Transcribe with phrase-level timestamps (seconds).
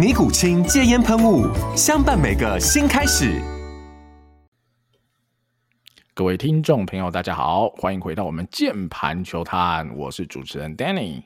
[0.00, 1.44] 尼古清戒烟喷雾，
[1.76, 3.38] 相伴每个新开始。
[6.14, 11.24] 各位听众朋友，大家好，欢迎回到我们键盘球探，我是主持人 Danny，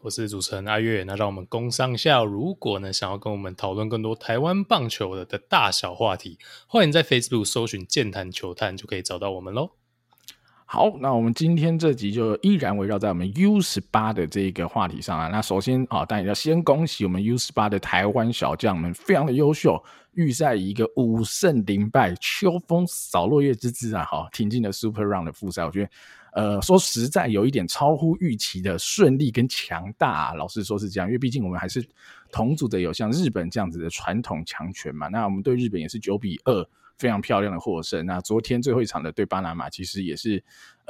[0.00, 1.04] 我是主持人阿月。
[1.04, 9.70] 那让我们工商下，如果呢想要跟我们讨论更多台湾棒球的的大小话题，欢迎在 Facebook 搜寻键盘球探，就可以找到我们喽。
[10.74, 15.28] 好，那我们今天这集就依然围绕在我们 U 十八的这个话题上啊。
[15.28, 19.78] 那首先啊，当然要先恭喜我们 U 十八的台湾小将们，非常的优秀，
[20.14, 25.62] 预赛一个五胜零败、秋风扫落叶之姿啊，好，挺进了 Super Round 的复赛。
[25.62, 25.90] 我觉得，
[26.42, 30.32] 呃，说实在有一点超乎预期的顺利跟强大啊。
[30.32, 31.86] 老实说是这样，因为毕竟我们还是
[32.30, 35.08] 同组的有像日本这样子的传统强权嘛。
[35.08, 36.66] 那我们对日本也是九比二。
[36.98, 38.04] 非常漂亮的获胜。
[38.06, 40.42] 那昨天最后一场的对巴拿马，其实也是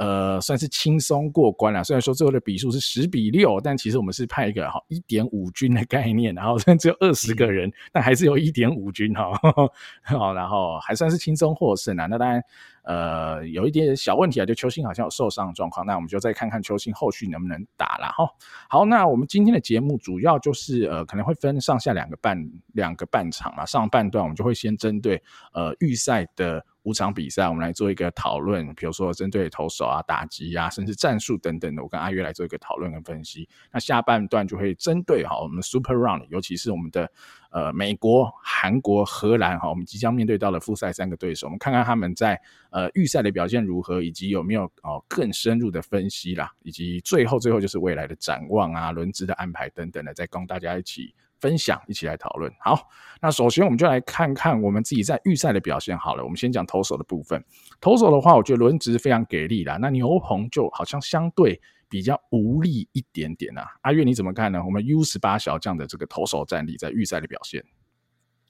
[0.03, 1.84] 呃算是轻松过关了。
[1.84, 9.30] 虽然说最后的比数是十比六，但其实我们是派一个哈一点五军的概念，然后虽然只有二十个人，但还是有一点五军哈。
[10.03, 12.06] 好，然后还算是轻松获胜啊。
[12.06, 12.42] 那当然。
[12.84, 18.28] 呃，有一点小问题啊，就球星好像有受伤的状况，那我们就再看看球星后续能不能打了哈。
[18.69, 22.36] 好，那我们今天的节目主要就是呃，可能会分上下两个半
[22.73, 23.64] 两个半场嘛。
[23.64, 33.48] 上半段我们就会先针对呃预赛的五场比赛，我们来做一个讨论，比如说针对投手啊、打击啊，甚至战术等等的，我跟阿约来做一个讨论跟分析。
[33.73, 37.11] 那下半段就会针对哈我们 Super Round，尤其是我们的。
[37.55, 52.51] 呃，美国、韩国、荷兰哈，我们即将面对到的复赛三个对手，我们看看他们在呃预赛的表现如何，以及有没有哦更深入的分析啦，以及最后最后就是未来的展望啊、轮值的安排等等的，再供大家一起分享，一起来讨论。
[52.61, 52.89] 好，
[53.20, 56.25] 那首先我们就来看看我们自己在预赛的表现好了。
[56.25, 57.45] 我们先讲投手的部分，
[57.80, 59.77] 投手的话，我觉得轮值非常给力啦。
[59.79, 61.61] 那牛棚就好像相对。
[61.92, 64.64] 比较无力一点点啊，阿月你怎么看呢？
[64.64, 67.63] 我们 U 十八小将的这个投手战力在预赛的表现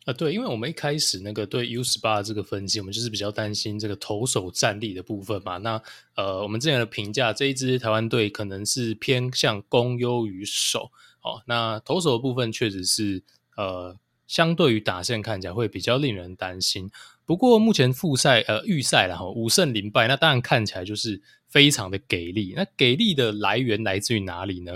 [0.04, 5.58] 啊，对，因为我们一开始那个对 U 十八的这个分析，我们就是比较担心这个投手战力的部分嘛。
[5.58, 5.82] 那
[6.14, 11.42] 呃，我们之前的评价，这一支台湾队可能是偏向攻优于守哦。
[11.46, 13.22] 那投手的部分确实是
[13.56, 13.96] 呃，
[14.26, 16.90] 相对于打线看起来会比较令人担心。
[17.24, 21.22] 不过目前复赛呃预赛然后五胜零败，那当然看起来就是。
[21.52, 24.72] 非常的给力，那给力的来源来自于哪里呢？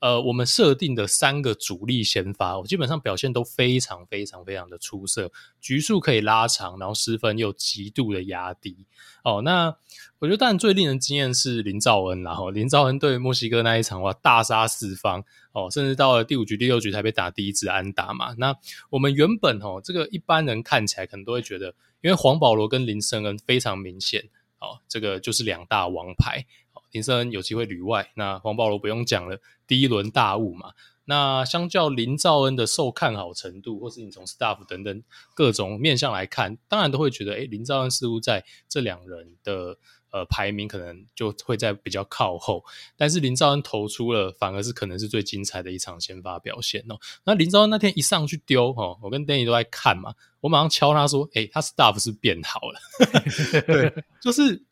[0.00, 5.30] 呃，我们设定的三个主力先发，我基本上表现都非常非常非常的出色，
[5.60, 8.86] 局数可以拉长，然后失分又极度的压低。
[9.22, 9.76] 哦，那
[10.18, 15.22] 我觉得当然最令人惊艳是林兆恩，然后林兆恩对墨西哥那一场哇，大杀四方
[15.52, 18.34] 哦，甚至到了第五局、第六局才被打第一支安打嘛。
[18.38, 18.56] 那
[18.88, 24.30] 我们原本哦，这个一般人看起来可能都会觉得，因为黄保罗跟林胜恩非常明显。
[24.60, 26.44] 哦，这个就是两大王牌。
[26.90, 30.72] 好，林森恩有机会旅外，那黄保罗不用讲了，第一轮大雾嘛。
[31.06, 35.02] 那相较林兆恩的受看好程度，或是你从 staff 等等
[35.34, 39.76] 各种面向来看，当然都会觉得，诶，林兆恩似乎在这两人的
[40.12, 42.64] 呃排名可能就会在比较靠后。
[42.96, 46.96] 但是林兆恩投出了，反而是可能是最精彩的一场先发表现哦。
[47.24, 50.14] 那林兆恩那天一上去丢，哦，我跟 Danny 都在看嘛。
[50.40, 52.80] 我马上敲他说：“哎，他 staff 是变好了。
[53.66, 54.62] ”对，就是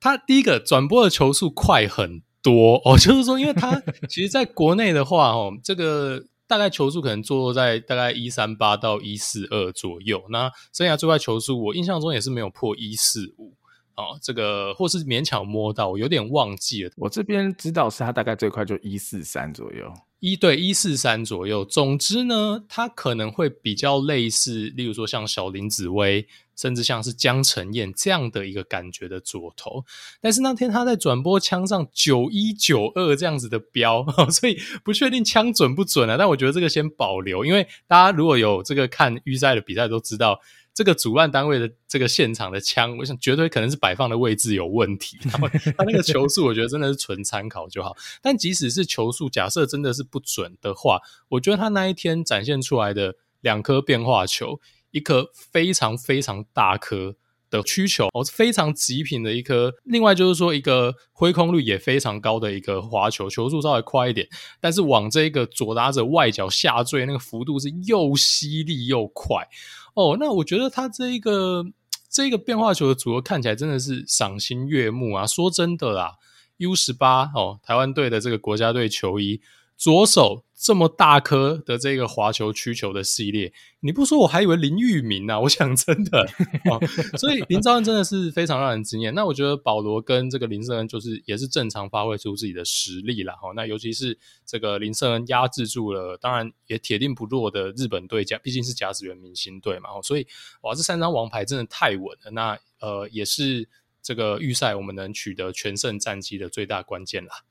[0.00, 10.22] 他第一个转播的球速快很多哦，就是说，因为他其实在国内的话，哦，这个大概球速可能坐落在大概一三八到一四二左右。
[10.30, 13.54] 那生涯最快球速，我印象中也是没有破一四五
[13.96, 16.90] 哦，这个或是勉强摸到，我有点忘记了。
[16.96, 19.92] 我这边知道是他大概最快就一四三左右。
[20.20, 26.26] 一对一四三左右，总之呢，他可能会比较类似，例如说像小林子威，
[26.58, 29.84] 甚至像是江承燕这样的一个感觉的左投。
[30.20, 36.16] 但是那天他在转播枪上九一九二这样子的标， 所以不确定枪准不准啊。
[36.18, 40.40] 但我觉得这个先保留，因为大家如果有这个看预赛的比赛都知道。
[40.74, 45.18] 这个主办单位的这个现场的枪，我想绝对可能是摆放的位置有问题。
[45.28, 47.96] 他们他那个球速，我觉得真的是纯参考就好。
[48.22, 51.00] 但即使是球速，假设真的是不准的话，
[51.30, 57.16] 我觉得他那一天展现出来的两颗变化球，一颗非常非常大颗。
[57.50, 59.72] 的曲球哦，非常极品的一颗。
[59.84, 64.28] 另外就是说，一个挥空率也非常高的一个滑球，球速稍微快一点，
[64.60, 69.48] 但是往这个左打者外角下坠，那个幅度是又犀利又快
[69.94, 70.18] 哦。
[70.20, 71.64] 那我觉得他这一个
[72.10, 75.26] 这一个变化球的组合看起来真的是赏心悦目啊！
[75.26, 76.16] 说真的啦
[76.58, 79.40] ，U 十八哦，台湾队的这个国家队球衣。
[79.78, 85.40] 左手这么大颗的这个滑球曲球的系列，你不说我还以为林玉明呢、啊。
[85.40, 86.28] 我想真的，
[86.68, 86.84] 哦、
[87.16, 89.14] 所以林兆恩真的是非常让人惊艳。
[89.14, 93.52] 那我觉得保罗跟这个林胜恩就是也是正常发挥出自己的实力了哈。
[93.54, 99.90] 那尤其是这个林胜恩压制住了，当然也铁定不弱的日本队，加毕竟是甲子园明星队嘛。
[100.02, 100.26] 所以
[100.62, 102.32] 哇，这三张王牌真的太稳了。
[102.32, 103.68] 那呃，也是
[104.02, 107.44] 这个预赛我们能取得全胜战绩的最大关键啦。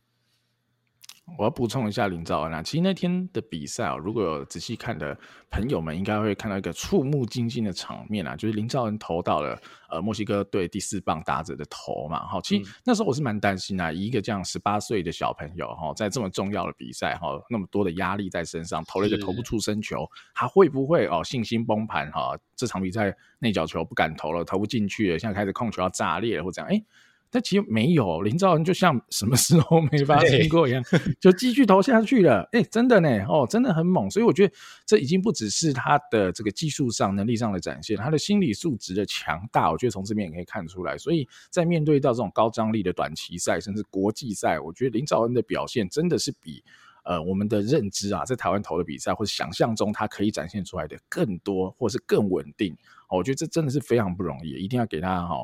[1.38, 5.16] 我要补充一下林兆恩啊，其实那天的比赛啊，如果有仔细看的
[5.52, 9.60] 朋友们，应该会看到一个触目惊心的场面啊，就是林兆恩投到了
[9.90, 22.38] 呃墨西哥队第四棒打者的头嘛，哈，其实那时候我是蛮担心啊，以一个这样十八岁的小朋友哈，在这么重要的比赛哈，那么多的压力在身上，投了一个投不出身球，他会不会哦信心崩盘哈？
[22.56, 26.82] 这场比赛内角球不敢投了，投不进去了，现在开始控球要炸裂了或这样，哎。
[27.30, 30.84] 但其实没有，林兆恩就像什么时候没发生过一样，
[31.20, 32.48] 就继续投下去了。
[32.54, 34.10] 哎、欸，真的呢，哦，真的很猛。
[34.10, 34.54] 所以我觉得
[34.86, 40.98] 这已经不只是他的这个技术上、能力上的展现，他的心理素质的强大，我觉得从这边也可以看出来。
[40.98, 46.64] 所以在面对到这种高张力的短期赛，甚至国际赛，我觉得林兆恩的表现真的是比
[47.04, 52.78] 呃我们的认知啊，在台湾投的比赛或者想象中他可以展现出来的更多，或是更稳定。
[53.10, 55.36] 我觉得这真的是非常不容易，一定要给他哈。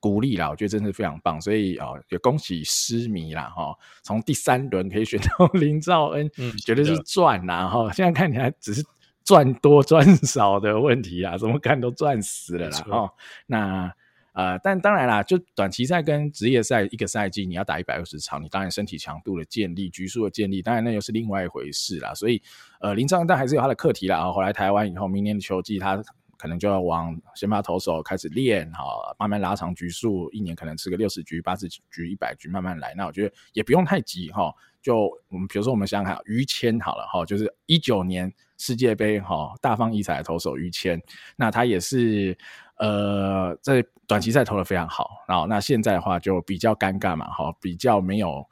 [0.00, 7.90] 鼓励啦，我觉得真的是非常棒，所以啊，也恭喜狮迷啦哈，从第三轮可以选到 林兆恩，嗯，绝对是赚啦哈。
[7.92, 8.84] 现在看起来只是
[9.24, 13.10] 赚多赚少的问题啦，怎么看都赚死了啦哈。
[13.46, 13.92] 那
[14.34, 22.14] 呃，但当然啦，就短期赛跟职业赛一个赛季你要打一百二十场，你当然身体强度的建立、局数的建立，当然那又是另外一回事啦。
[22.14, 22.40] 所以
[22.80, 24.30] 呃，林兆恩但还是有他的课题啦。
[24.30, 26.00] 后来台湾以后，明年的球季他。
[26.38, 28.84] 可能就要往先发投手开始练，哈，
[29.18, 32.94] 慢慢拉长局数，一年可能吃个六十局、八十局、一百局，慢慢来。
[32.96, 34.54] 那我觉得也不用太急，哈。
[34.80, 41.02] 就我们比如说，我们想想看，于谦好了，哈，就是一九年世界杯，哈，大放异彩的投手于谦，
[41.36, 42.38] 那他也是
[42.78, 48.46] 呃在短期赛投的非常好，然后那现在的话就比较尴尬嘛，哈，比较没有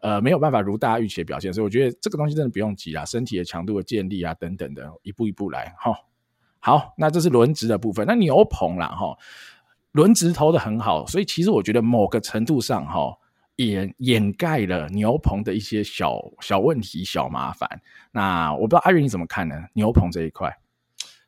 [0.00, 5.92] 呃没有办法如大家预期的表现，所以我觉得这个东西真的不用急啦，身体的强度的建立啊等等的，一步一步来，哈。
[6.64, 8.06] 好，那这是轮值的部分。
[8.06, 9.18] 那牛棚啦，哈，
[9.90, 13.18] 轮值投的很好，所以其实我觉得某个程度上，哈，
[13.56, 17.68] 也掩盖了牛棚的一些小小问题、小麻烦。
[18.12, 19.56] 那我不知道阿元你怎么看呢？
[19.72, 20.56] 牛棚这一块，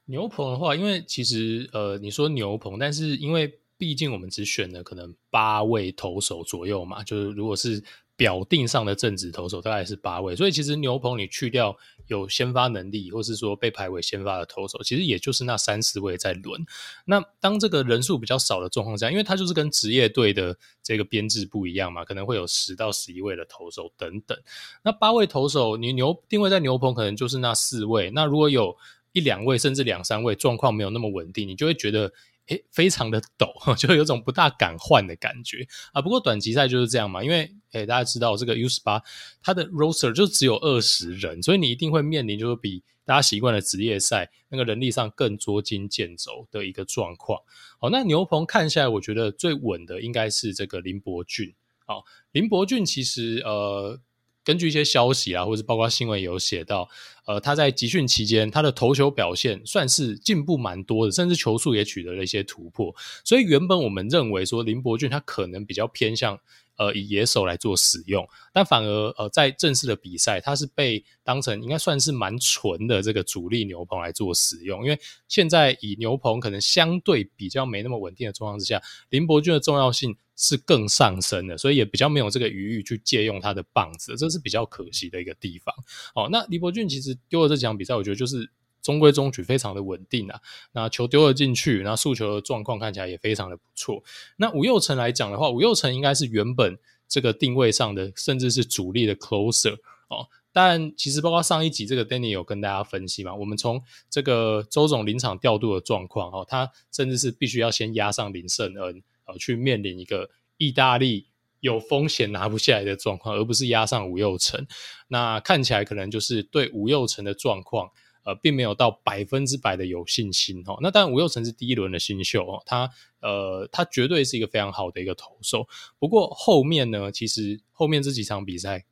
[0.05, 7.83] 牛棚的话，因为其实呃，你说牛棚，但是因为毕竟我们只选了可能八位投手左右嘛，就是如果是。
[8.17, 11.77] 表定上的正职投手大概是八位，所以其实牛棚你去掉
[12.07, 16.65] 有先发能力，或是说被排为先发的投手，其实也就是那三四位在轮。
[17.07, 24.39] 那当这个人数比较少的状况下，因为它就是跟职业队的这个编制不一样嘛，可能会有十到十一位的投手等等。
[24.83, 28.11] 那八位投手，你牛定位在牛棚，可能就是那四位。
[28.11, 28.77] 那如果有
[29.11, 32.13] 一两位甚至两三位状况没有那么稳定，你就会觉得。
[32.49, 33.47] 诶，非常的抖，
[33.79, 36.03] 就有种不大敢换的感觉啊。
[36.03, 39.03] 不过短期赛就是这样嘛，因为诶大家知道这个 U18
[39.43, 47.41] 它的 roster 就只有二十人，所以你一定会面临就是比大家习惯的职业赛那个人力上更捉襟见肘的一个状况。
[47.79, 51.55] 好，那牛棚看下来，我觉得最稳的应该是这个林伯俊。
[51.87, 54.01] 好，林伯俊其实呃。
[54.45, 56.89] 根据一些消息啊，或者是包括新闻有写到，
[57.27, 62.95] 呃，他在集训期间，他的投球表现算是进步蛮多的，甚至球速也取得了一些突破。
[63.25, 66.39] 所以原本我们认为说林伯俊他可能比较偏向。
[66.77, 74.83] 呃，以野手来做使用，但反而呃，在正式的比赛，它是被当成应该算是蛮纯的这个主力牛棚来做使用。
[74.85, 85.75] 因为现在以牛棚可能相对比较没那么稳定的状况之下，林伯俊的重要性是更上升的，所以也比较没有这个余裕去借用他的棒子，这是比较可惜的一个地方。
[86.15, 88.51] 哦，那林伯俊其实丢了这几场比赛，我觉得就是。
[88.85, 90.41] 中规中矩，非常的稳定啊。
[90.73, 94.05] 那球丢了进去，那速球的状况看起来也非常的不错。
[94.37, 100.29] 那吴又成来讲的话，吴又成应该是原本这个定位上的，甚至是主力的 closer 哦。
[100.53, 111.27] 但其实包括上一集这个 Danny 有跟大家分析嘛，我们从这个周总临场调度的状况哦，他甚至是必须要先压上林胜恩，呃，去面临一个意大利
[111.61, 114.65] 有风险拿不下来的状况，而不是压上吴又成。
[115.09, 117.91] 那看起来可能就是对吴又成的状况。
[118.25, 120.79] 呃，并没有到百分之百的有信心哦。
[120.81, 122.91] 那当然，吴又成是第一轮的新秀哦，他
[123.21, 125.69] 呃，他绝对是一个非常好的一个投手。
[125.99, 128.85] 不过后面呢，其实后面这几场比赛，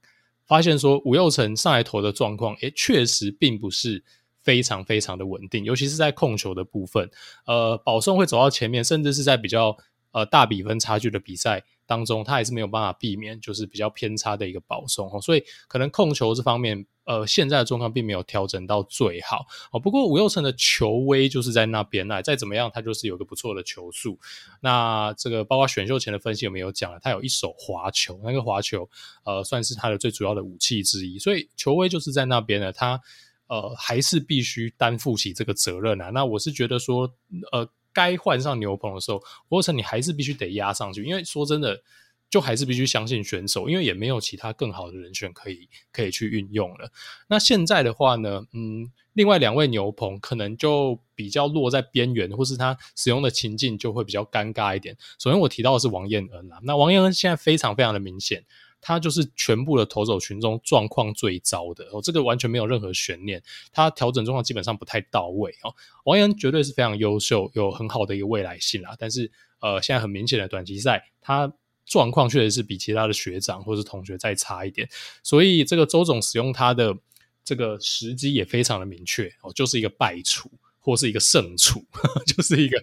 [0.47, 4.05] 发现说吴又成上来投的状况，诶，确实并不是
[4.43, 7.11] 非常非常的稳定，尤其是在控球的部分。
[7.47, 9.77] 呃，保送会走到前面，甚至是在比较
[10.13, 15.21] 呃大比分差距的比赛当中，他还是没有办法避免，就是比较偏差的一个保送哦。
[15.21, 16.87] 所以可能控球这方面。
[17.05, 19.81] 呃，现在的状况并没有调整到最好哦。
[19.81, 24.17] 不过吴又成的球威就是在那边，那再怎么样，他就是有个不错的球速。
[24.61, 27.01] 那这个包括选秀前的分析有没有讲了？
[27.01, 28.89] 他有一手滑球，那个滑球
[29.25, 31.19] 呃算是他的最主要的武器之一。
[31.19, 33.01] 所以球威就是在那边的，他
[33.49, 36.11] 呃还是必须担负起这个责任啊。
[36.11, 37.13] 那我是觉得说，
[37.51, 41.83] 呃，该换上牛棚的时候，吴又成你还是必须得压上去，因为说真的。
[42.33, 46.91] 就还是必须相信选手，因为也没有其他更好的人选可以可以去运用了。
[47.29, 54.97] 那现在的话呢，嗯，另外两位牛棚可能就比较落在边缘，或是他使用的情境就会比较尴尬一点。
[55.19, 58.47] 首先我提到的是王彦恩啦，那王彦恩现在非常非常的明显，
[58.83, 65.75] 他就是全部的投手群中状况最糟的哦，这个完全没有任何悬念，他调整状况基本上不太到位哦。
[66.05, 71.51] 王彦恩绝对是非常优秀，有很好的一个未来性啦，但是呃，现在很明显的短期赛他。
[71.85, 74.89] 状况确实是比其他的学长或是同学再差一点，
[75.21, 76.97] 所以这个周总使用他的
[77.45, 80.49] 这个时机也非常的明确哦，就是一个败处
[80.83, 81.83] 或是一个胜处，
[82.27, 82.77] 就是一个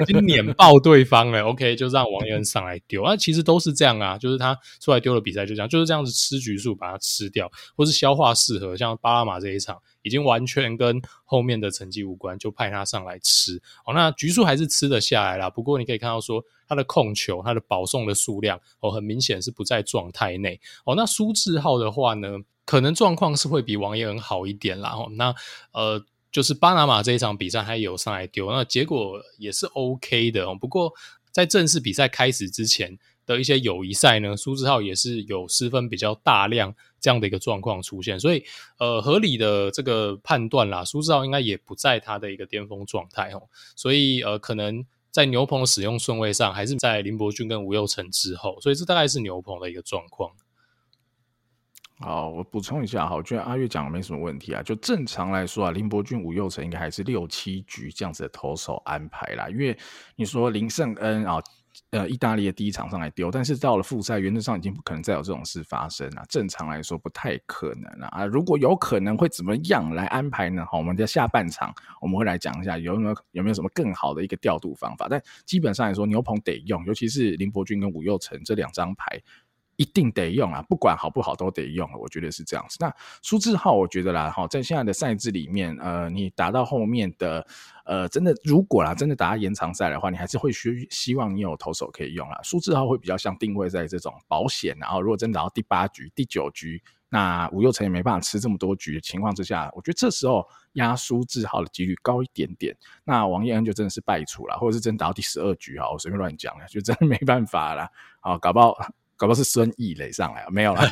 [0.00, 1.42] 已经碾爆对方了。
[1.44, 15.48] OK，就让王彦恩上来丢，那、啊、其实都是这样啊，就是他出来丢了比赛就这样，就是这样子吃局数把它吃掉，或是消化适合，像巴拿马这一场已经完全跟后面的成绩无关，就派他上来吃哦，那局数还是吃得下来啦。
[15.48, 16.44] 不过你可以看到说。
[16.68, 20.96] 他的控球，他的保送的数量哦，很明显是不在状态内哦。
[20.96, 24.90] 那苏志浩的话呢，可能状况是会比王彦恩好一点啦。
[24.96, 25.32] 哦，那
[25.70, 26.04] 呃，
[26.36, 30.54] 就是巴拿马这一场比赛，他有上来丢，那结果也是 OK 的哦。
[30.54, 30.92] 不过
[31.32, 38.44] 在正式比赛开始之前的一些友谊赛呢，苏志浩也是有失分比较大量这样的一个状况出现，所以
[38.76, 43.48] 呃，合理的这个判断啦，苏志浩应该也不在他的一个巅峰状态哦。
[43.74, 44.84] 所以呃，可能。
[45.16, 50.30] 在牛棚的使用顺位上，还是在林伯俊跟吴又成之后，所以这大概是牛棚的一个状况。
[51.98, 54.62] 好，我补充一下哈，我觉得阿月讲的没什么问题啊。
[54.62, 59.48] 就正常来说啊，林伯俊、吴又成应该还是六七局这样子的投手安排啦。
[59.48, 59.76] 因为
[60.14, 61.42] 你说林胜恩啊。
[61.90, 66.24] 呃，意大利的第一场上来丢，但是到了复赛，原则上已经不可能再有这种事发生了。
[66.26, 68.24] 正常来说，不太可能了啊。
[68.24, 70.64] 如果有可能，会怎么样来安排呢？
[70.70, 75.06] 好，我们在下半场我们会来讲一下有没有有没有什么更好的一个调度方法。
[75.08, 79.20] 但基本上来说，牛棚得用，尤其是林伯俊跟吴又成这两张牌。
[79.76, 82.76] 一定得用啊，不管好不好都得用，我觉得是这样子。
[82.80, 82.92] 那
[83.22, 87.46] 苏志浩，我觉得啦，哈，在现在的赛制里面，呃，你打到后面的，
[87.84, 92.40] 呃，真的如果啦，真的打到延长赛的话，你还是会需希望你有投手可以用啦。
[92.42, 102.74] 苏志浩会比较像定位在这种保险，然后如果真打到第八局、第九局，那吴又成也没办法吃这么多局的情况之下，我觉得这时候压苏志浩的几率高一点点。
[103.04, 107.88] 那王彦恩就真的是败出了，或者是真打到第十二局，哈，我随便乱讲了，就真的没办法了，
[108.20, 108.74] 好，搞不好。
[109.16, 110.82] 搞不好是孙艺磊上来了，没有了。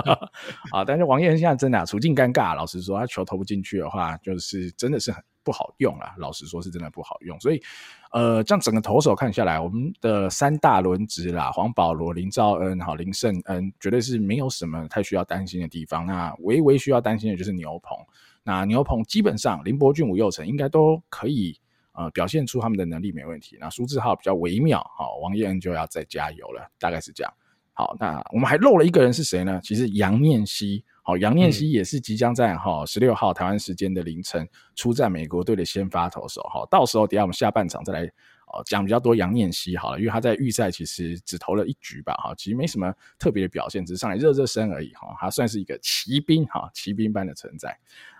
[0.72, 2.54] 啊，但是王彦恩现在真的、啊、处境尴尬。
[2.54, 6.14] 老实说，他球投不进去的话，就是真的是很不好用了。
[6.16, 7.38] 老实说，是真的不好用。
[7.38, 7.62] 所以，
[8.12, 16.06] 呃，这样整个投手看下来，我们的三大轮值啦，黄保罗、林兆恩、好林胜恩，绝对是没有什么太需要担心的地方。
[16.06, 17.96] 那唯唯需要担心的就是牛棚。
[18.42, 21.60] 那牛棚基本上林伯俊、吴佑成应该都可以。
[21.96, 23.56] 呃，表现出他们的能力没问题。
[23.58, 27.32] 那苏志浩比较微妙，好，王彦恩就要再加油了，大概是这样。
[27.72, 29.60] 好，那我们还漏了一个人是谁呢？
[29.62, 36.42] 其实杨念希，好，杨念希也是即将在哈十六号台湾时间的凌晨出战美国队的先发投手。
[36.52, 38.10] 好，到时候等下我们下半场再来。
[38.48, 47.76] 哦，讲比较多杨念希好了，因为他在预赛其实只投了一局吧，哈，其实没什么特别的表现，只是上来热热身而已，哈，他算是一个骑兵，哈，骑兵般的存在。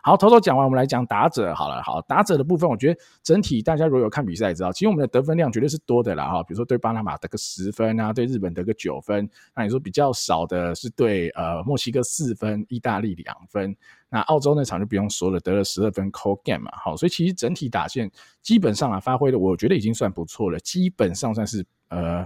[0.06, 13.76] 好，投手讲完，我们来讲打者好了，好，打者的部分，我觉得整体大家如果有看比赛，也知道，其实我们的得分量绝对是多的啦，哈，比如说对巴拿马得个十分啊，对日本得个九分，那你说比较少的是对呃墨西哥四分，意大利两分。
[14.08, 18.08] 那澳洲那场就不用说了，得了十二分，call game 嘛，好，所以其实整体打线
[18.42, 22.24] 基本上啊发挥的，我觉得已经算不错了，基本上算是呃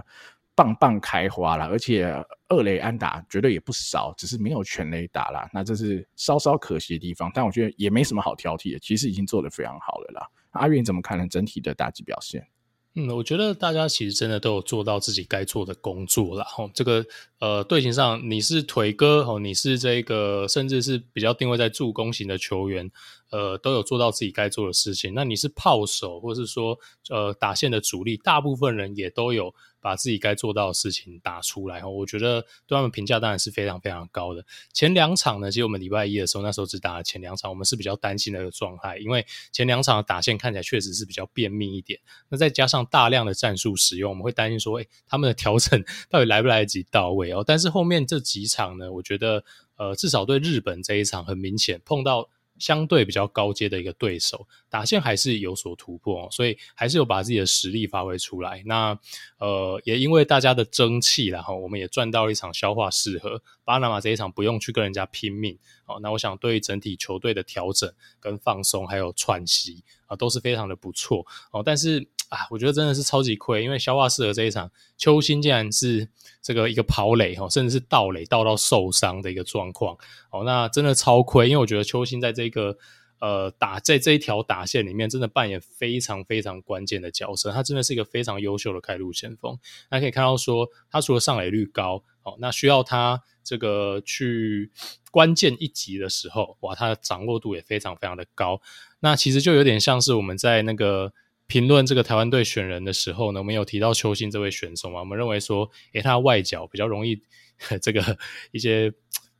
[0.53, 2.05] 棒棒开花了，而且
[2.49, 5.49] 二垒安打绝对也不少，只是没有全垒打啦。
[5.53, 10.27] 那这是稍稍可惜的地方，但我觉得也没什么好挑剔的，其实已经做得非常好了啦。
[10.51, 11.25] 阿运怎么看呢？
[11.27, 12.45] 整体的打击表现？
[12.93, 16.43] 嗯，我觉得大家其实真的都有做到自己该做的工作了。
[16.43, 17.05] 吼，这个
[17.39, 22.91] 呃队形上，你是腿哥，吼，你是这个，甚至是比较定位在助攻型的球员，
[23.29, 25.13] 呃，都有做到自己该做的事情。
[25.13, 26.77] 那你是炮手，或是说
[27.09, 29.55] 呃打线的主力，大部分人也都有。
[29.81, 34.45] 把自己该做到的事情打出来，我觉得对他们评价当然是非常非常高的。
[34.71, 41.99] 前两场呢，其实我们礼拜一的时候，那时候只打了前两场，我们是比较担心的一个状态，因为前两场的打线看起来确实是比较便秘一点。
[42.29, 47.43] 那再加上大量的战术使用，我们会担心说，诶，他们的调整 到底来不来得及到位哦？
[47.45, 49.43] 但是后面这几场呢，我觉得，
[49.77, 52.29] 呃，至少对日本这一场很明显碰到。
[52.61, 58.61] 相对比较高阶的一个对手，打线还是有所突破，所以还是有把自己的实力发挥出来。
[58.65, 58.97] 那
[59.39, 63.41] 呃，也因为大家的争气，然后我们也赚到了一场消化适合。
[63.63, 71.63] 巴拿马这一场不用去跟人家拼命，哦，那我想对整体球队的调整跟放松还有喘息啊，都是非常的不错哦。
[71.65, 76.07] 但是啊，我觉得真的是超级亏，因为消化试合这一场，邱心竟然是
[76.41, 79.97] 这个一个跑垒哈，甚至是倒垒倒到受伤的一个状况
[80.31, 82.77] 哦，那真的超亏，因为我觉得邱心在这个
[83.19, 89.59] 呃打在这一条打线里面，真的扮演非常非常关键的角色，他真的是一个非常优秀的开路前锋。
[89.89, 94.71] 那可以看到说，他除了上垒率高哦，那需要他这个去
[95.11, 98.61] 关键一级的时候，哇，他的掌握度也非常非常的高。
[99.01, 101.11] 那其实就有点像是我们在那个。
[101.51, 105.01] 评论这个台湾队选人的时候呢，我们有提到邱心这位选手嘛？
[105.01, 107.21] 我们认为说，诶，他外脚比较容易
[107.83, 108.17] 这个
[108.53, 108.93] 一些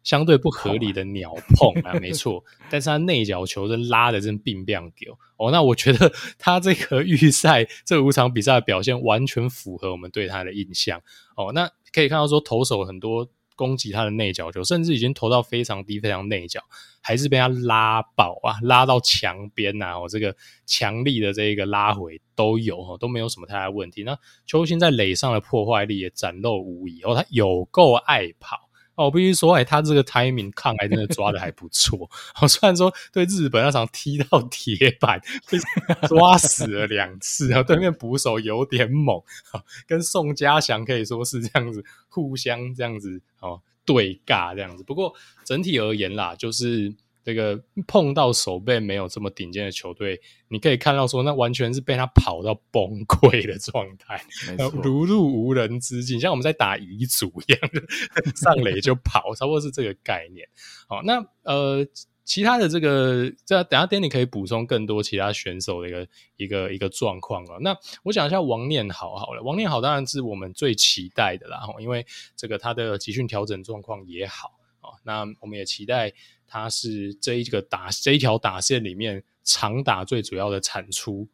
[0.04, 2.44] 相对不合理的鸟碰啊，没错。
[2.70, 5.52] 但是他内角球真拉的真并不丢哦。
[5.52, 11.02] 那我觉得 他这个预赛这五场比赛的表现完全符合我们对他的印象
[11.38, 11.54] 哦。
[11.54, 13.30] 那可以看到说，投手很多。
[13.62, 16.60] 攻击他的内角球，甚至已经投到非常低、非常内角，
[17.00, 20.00] 还是被他拉爆啊，拉到墙边呐！
[20.00, 24.02] 哦，这个强力的这一个拉回都有哦，都没有什么太大问题。
[24.02, 28.61] 那球星在垒上的破坏力也展露无遗哦，他有够爱跑。
[29.04, 32.10] 我必须说，哎，他这个 timing 抗癌真的抓的还不错。
[32.34, 35.58] 好，虽然说对日本那场踢到铁板，被
[36.08, 39.22] 抓死了两次，然后对面捕手有点猛，
[39.88, 44.84] 跟宋家祥可以说是这样子互相这样子哦对尬这样子。
[44.84, 46.94] 不过整体而言啦，就是。
[47.24, 54.26] 这个碰到手背没有这么顶尖的球队，你可以看到说，那完全是被他跑到崩溃的状态，
[54.82, 57.62] 如入无人之境，像我们在打乙组一样，
[58.36, 60.48] 上垒就跑，差不多是这个概念。
[60.88, 61.86] 好，那呃，
[62.24, 66.08] 其他的这个，这等下 Danny 可以补充更多其他选手的一个
[66.38, 67.58] 一个一个状况啊。
[67.62, 72.04] 那我讲一下王念好好了，王念好当然是我们最期待的啦，因为
[72.36, 76.12] 这个他的集训调整状况也好啊，那我们也期待。
[76.52, 81.26] 他是这一个打这一条打线里面长打最主要的产出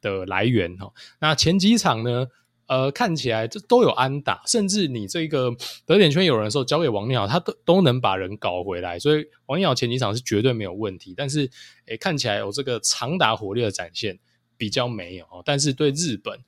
[0.00, 0.92] 的来源哈。
[1.20, 2.28] 那前几场呢，
[2.66, 5.50] 呃，看起来这都有安打，甚至你这个
[5.84, 9.00] 得点圈有人的时候交给王念好，他都都能把人搞回来。
[9.00, 11.50] 所以王念好前几场是绝对没有问题，但是
[11.86, 14.16] 诶，看起来有这个长打火力的展现
[14.56, 15.26] 比较没有。
[15.44, 16.38] 但是对日本。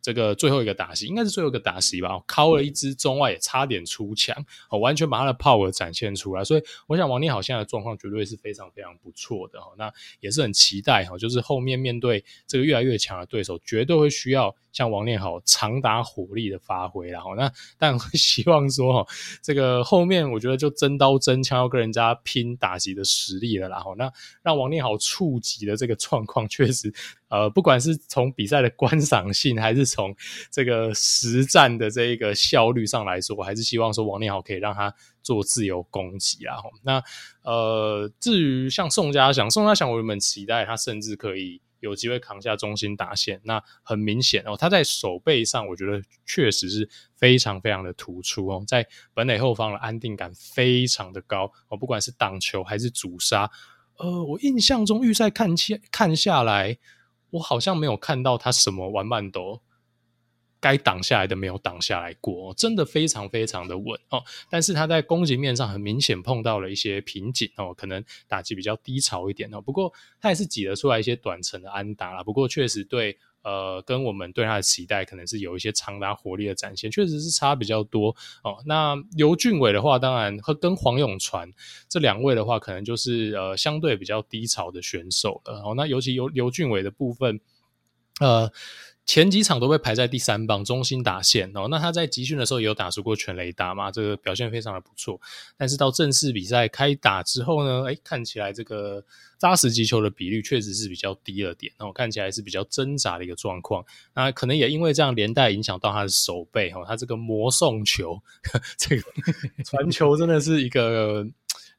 [0.00, 4.36] 这个最后一个打席应该是最后一个打席吧，敲了一支中外也差点出墙，
[4.70, 26.92] 哦，完全把他的 power 展现出来，所以我想王力好现在的状况绝对是非常非常不错的哈，那也是很期待哈，就是后面面对这个越来越强的对手，绝对会需要像王念好长打火力的发挥然后，那但会 希望说哈，这个后面我觉得就真刀真枪要跟人家拼打击的实力了啦，那让王念好触及的这个状况 确实。
[27.28, 30.12] 呃，不管是从比赛的观赏性，还是从
[30.50, 36.56] 这个实战的这一个效率上来说，我还是希望说王念好可以让他做自由攻击啊。
[36.82, 37.00] 那
[37.44, 43.40] 呃，至于像宋家祥，宋家祥我原本期待他甚至可以有机会扛下中心打线。
[43.44, 53.50] 那很明显哦，他在手背上，我觉得确实是非常非常的突出哦，在本垒后方的安定感非常的高哦，不管是挡球还是阻杀，
[53.98, 56.78] 呃，我印象中预赛看起看下来。
[57.32, 59.62] 我好像没有看到他什么完慢都
[60.60, 64.22] 该挡下来的没有挡下来过，真的非常非常的稳哦。
[64.50, 69.60] 但是他在攻击面上很明显碰到了一些瓶颈哦，可能打击比较低潮一点哦。
[69.60, 72.22] 不过他也是挤得出来一些短程的安打啦。
[72.22, 73.18] 不过确实对。
[73.42, 78.62] 呃，跟我们对他的期待可能是有一些长达活力的展现，确实是差比较多哦。
[78.66, 81.50] 那刘俊伟的话，当然和跟黄永传
[81.88, 85.62] 这两位的话，可能就是呃相对比较低潮的选手了。
[85.62, 87.40] 哦，那尤其有刘俊伟的部分，
[88.20, 88.52] 呃，
[89.06, 91.66] 前几场都被排在第三棒，中心打线哦。
[91.68, 95.20] 那他在集训的时候也有打出过全垒打嘛，这个表现非常的不错。
[95.56, 99.04] 但是到正式比赛开打之后呢，哎，看起来这个
[99.36, 103.84] 扎实击球的比率确实是比较低了点，然后看起来是比较挣扎的一个状况。
[104.14, 108.22] 那可能也因为这样连带影响到他的手背哈，他这个魔送球，
[108.78, 109.02] 这个
[109.64, 111.26] 传球真的是一个，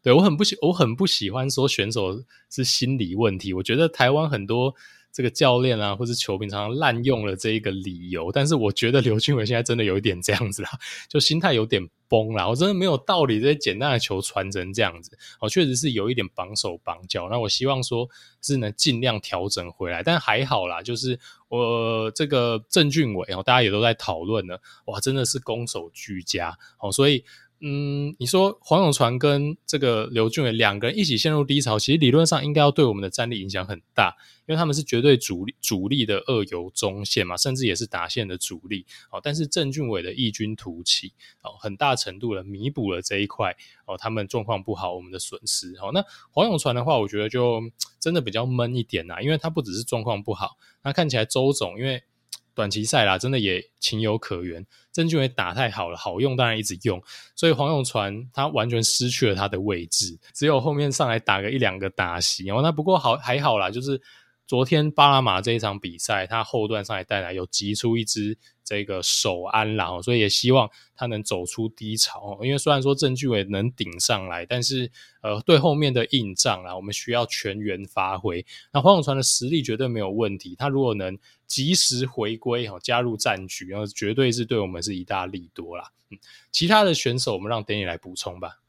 [0.03, 3.53] 对，我很不喜，我很不喜欢说选手是心理问题。
[3.53, 4.75] 我觉得台湾很多。
[5.11, 10.69] 这个教练啊，或是球评常常滥用了这一个理由，但是我觉得刘俊伟现在真的有一点这样子啦，
[11.09, 12.49] 就心态有点崩了。
[12.49, 17.27] 我真的没有道理这些简单的球传成这样子，哦，确实是有一点绑手绑脚。
[17.29, 18.07] 那我希望说
[18.41, 21.19] 是能尽量调整回来，但还好啦，就是
[21.49, 27.23] 我这个郑俊伟哦，大家也都在讨论呢，哇，真的是攻守俱佳哦，所以。
[27.63, 38.87] 嗯，你说黄永传跟这个刘俊伟两个人一起陷入低潮，其实理论上应该要对我们的战力影响很大，因为他们是绝对主力主力的二游中线嘛，甚至也是打线的主力。
[39.11, 45.75] 哦，但是郑俊伟的异军突起，哦，很大程度的弥补了这一块哦，他们状况不好我们的损失。
[45.75, 47.61] 哦，那黄永传的话，我觉得就
[47.99, 52.01] 真的比较闷一点呐，因为他不只是状况不好，那看起来周总因为。
[52.53, 54.65] 短期赛啦，真的也情有可原。
[54.91, 57.01] 郑俊伟打太好了，好用当然一直用，
[57.35, 62.45] 所以黄永传他完全失去了他的位置，只有后面上来打个一两个打席。
[62.45, 64.01] 然后，那不过好还好啦，就是。
[64.51, 72.37] 昨天巴拿马这一场比赛，他后段上来带来有击出一支这个首安啦，所以也希望他能走出低潮。
[72.41, 78.45] 因为虽然说郑俊伟能顶上来，但是呃，对后面的硬仗啦，我们需要全员发挥。
[78.73, 85.89] 那黄永传的实力绝对没有问题，他如果能及时回归哈，加入战局，然后绝对是对我们是一大利多啦。
[86.09, 86.19] 嗯，
[86.51, 88.59] 其他的选手我们让 Danny 来补充吧。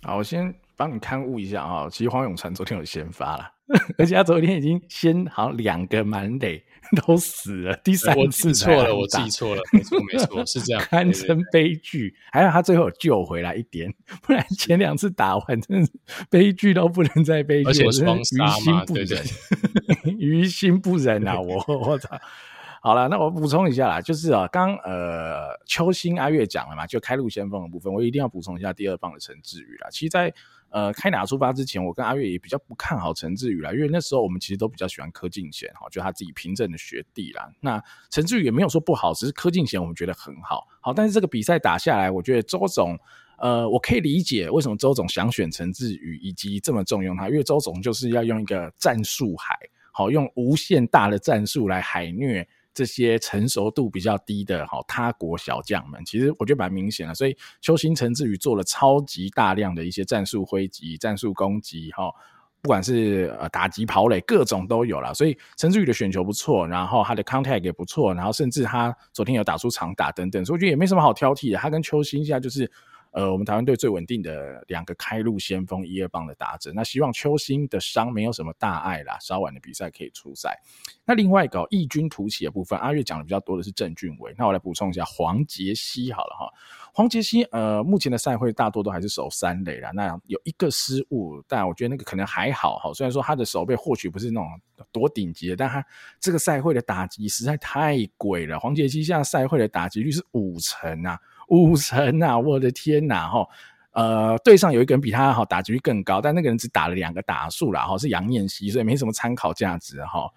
[0.00, 3.52] 好，我先帮你勘误一下啊，其实黄永传昨天有先发了。
[3.98, 6.62] 而且他昨天已经先好两个满垒
[7.06, 12.14] 都死了，第三次错了，我记错了，没错没错，是这样， 堪称悲剧。
[12.32, 15.92] 还好他最后救回来一点，不然前两次打完真是
[16.30, 19.22] 悲剧都不能再悲剧，而且双杀嘛，对对，
[20.18, 21.38] 于心不忍啊！
[21.38, 22.18] 我我操！
[22.80, 29.88] 好了，那我补充一下啦，就是啊，刚呃邱心阿月讲了嘛，就开路先锋的部分，我一定要补充一下第二棒的陈志宇啦。
[29.90, 30.32] 其实，在
[30.70, 37.50] 呃，开打出发之前，我跟阿月也比较不看好陈志宇啦，因为那时候我们其实都比较喜欢柯敬贤哈，就他自己平镇的学弟啦。
[37.60, 42.98] 那陈志宇也没有说不好，只是柯敬贤我们觉得很好，好，但是这个比赛打下来，我觉得周总，
[43.38, 49.58] 呃，我可以理解为什么周总想选陈志宇以及这么重用他，因为周总就是要用一个战术海，
[49.92, 52.46] 好，用无限大的战术来海虐。
[52.78, 62.08] 这些成熟度比较低的哈他国小将们，其实我觉得蛮明显的，所以邱兴陈志宇做了超级大量的一些战术挥击、战术攻击哈，
[62.62, 72.70] 不管是呃打击跑垒各种都有了，所以陈志宇的选球不错，然后他的 contact 也不错，然后甚至他昨天有打出长打等等，所以我觉得也没什么好挑剔的，他跟邱兴现在就是。
[73.12, 76.72] 呃，我们台湾队最稳定的两个开路先锋，一二棒的打者。
[76.74, 80.58] 那希望邱兴的伤没有什么大碍啦，稍晚的比赛可以出赛。
[81.04, 84.34] 那另外一个异军突起的部分，阿月讲的比较多的是郑俊伟。
[84.36, 86.52] 那我来补充一下黄杰希好了哈。
[86.92, 89.90] 黄杰希呃，目前的赛会大多都还是守三垒啦。
[89.94, 92.92] 那有一个失误，但我觉得那个可能还好哈。
[92.92, 94.48] 虽然说他的守备或许不是那种
[94.92, 95.84] 多顶级的，但他
[96.20, 98.58] 这个赛会的打击实在太鬼了。
[98.58, 101.18] 黄杰希现在赛会的打击率是五成啊。
[101.48, 102.38] 五成啊！
[102.38, 103.28] 我的天呐！
[103.28, 103.46] 哈，
[103.92, 110.30] 呃，队上有一个人比他好，打击率更高，但那个人只打了两个打数啦，哈，是杨念希，所以没什么参考价值哈。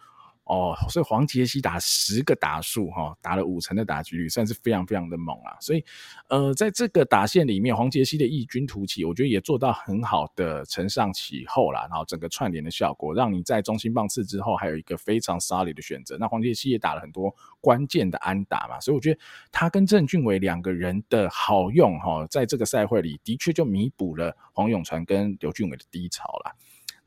[0.52, 5.56] 哦，所以黄杰希打十个打数哈，打了五成的打击率，算是非常非常的猛啊。
[5.62, 5.82] 所以，
[6.28, 11.84] 呃，在这个打线里面，黄杰希的异军突起，我觉得也做到很好的承上启后啦。
[11.84, 16.18] 然后整个串联的效果，让你在中心棒次之后还有一个非常 solid 的选择。
[16.20, 19.18] 那黄杰希也打了很多关键的安打嘛，所以我觉得
[19.54, 26.52] 他跟郑俊伟两个人的好用哈，在这个赛会里的确就弥补了黄永传跟刘俊伟的低潮啦。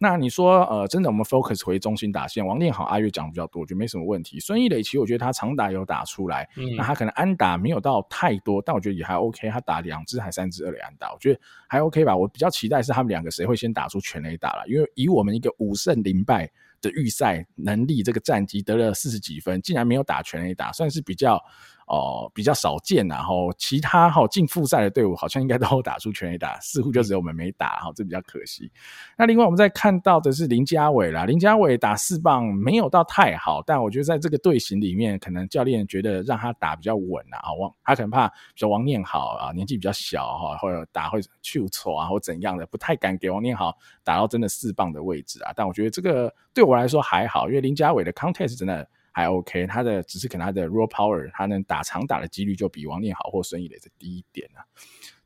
[0.04, 4.38] 那你说，呃，真的，我们 focus 回中心打线，王念好，阿月讲比较多，我觉得没什么问题。
[4.38, 9.48] 孙一磊其实我觉得他长打有打出来，嗯、那他可能安打没有到太多，但我觉得也还 OK。
[9.48, 12.14] 他打两支还三支二垒安打，我觉得还 OK 吧。
[12.14, 16.50] 我比较期待是他们两个谁会先打出全垒打了，因为以我们一个五胜零败
[16.82, 21.42] 的预赛能力，这个战绩得了四十几分，竟然没有打全垒打，算是比较。
[21.86, 28.70] 哦，比较少见，然后其他哈进复赛的队伍好像应该 都打出全垒打，似乎就只有我们没打，哈，这比较可惜。
[29.18, 45.52] 那另外我们再看到的是林家伟啦，林家伟打四棒没有到太好，但我觉得在这个队形里面，可能教练觉得让他打比较稳啊，王他可能怕说王念好啊，年纪比较小哈，或者打会去错啊或怎样的，不太敢给王念好打到真的四棒的位置啊。
[45.54, 48.88] 但我觉得这个对我来说还好，因为林家伟的 contest 真的。
[49.14, 54.60] 还 OK，他的只是可能他的 raw power，他能打长打的几率就比王念好或孙艺磊再低一点啊。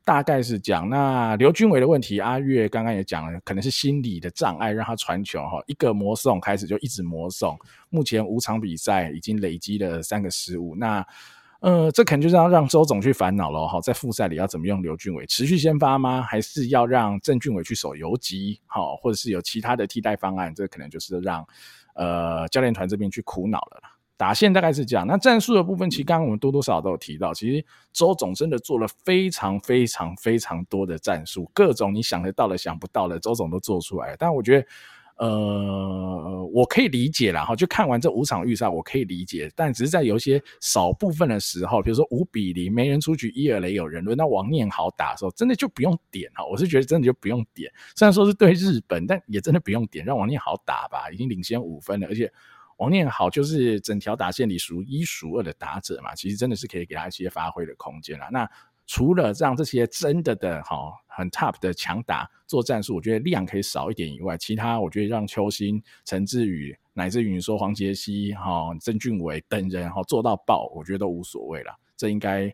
[0.04, 7.58] 大概是讲，那刘俊伟的问题，阿月刚刚也讲了，可能是心理的障碍让他传球哈，一个魔送开始就一直魔送，
[7.90, 11.06] 目前五场比赛已经累积了三个失误，那
[11.60, 16.22] 呃，这可能就是要让周总去烦恼了哈，在复赛里要怎么用刘俊伟，持续先发吗？
[16.22, 18.60] 还是要让郑俊伟去守游击？
[18.66, 20.54] 好，或者是有其他的替代方案？
[20.54, 21.44] 这可能就是让
[21.98, 23.82] 呃教练团这边去苦恼了。
[24.16, 34.16] 打线大概是这样，那战术的部分，其实刚刚我们多多少少都有提到，其实周总真的做了非常非常非常多的战术，各种你想得到的、想不到的，周总都做出来了。
[34.18, 34.66] 但我觉得，
[35.18, 52.32] 呃，我可以理解啦，哈，就看完这五场预赛，我可以理解，但只是在有一些少部分的时候，比如说五比零没人出局，一二垒有人，轮到王念好打的时候，真的就不用点哈，我是觉得真的就不用点，虽然说是对日本，但也真的不用点，让王念好打吧，已经领先五分了，而且。
[52.78, 58.28] 王念好就是整条打线里数一数二的打者嘛，其实真的是可以给他一些发挥的空间啦。
[58.30, 58.48] 那
[58.88, 71.78] 除了让这些真的的哈很 top 的强打做战术，我觉得量可以少一点以外，其他我觉得让邱心、陈志宇乃至于你说黄杰希哈、曾俊伟等人哈做到爆，我觉得都无所谓了。
[71.98, 72.50] 这应该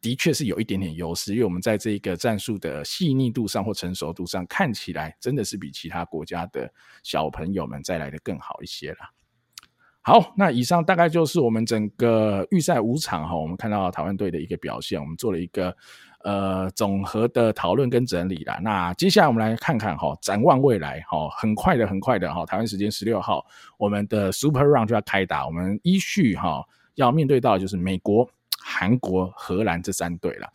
[0.00, 8.98] 的确是有一点点优势，因为我们在这个战术的细腻度上或成熟度上，看起来真的是比其他国家的小朋友们再来的更好一些了。
[10.04, 15.72] 好，那以上大概就是我们整个预赛五场哈，我们看到台湾队的一个表现，我们做了一个
[16.24, 18.58] 呃总和的讨论跟整理啦。
[18.60, 23.46] 那接下来我们来看看哈，展望未来哈，很快的很快的哈，台湾时间十六号，
[23.78, 26.64] 我们的 Super Round 就要开打，我们依序哈
[26.96, 28.28] 要面对到就是美国、
[28.60, 30.48] 韩国、荷兰这三队了。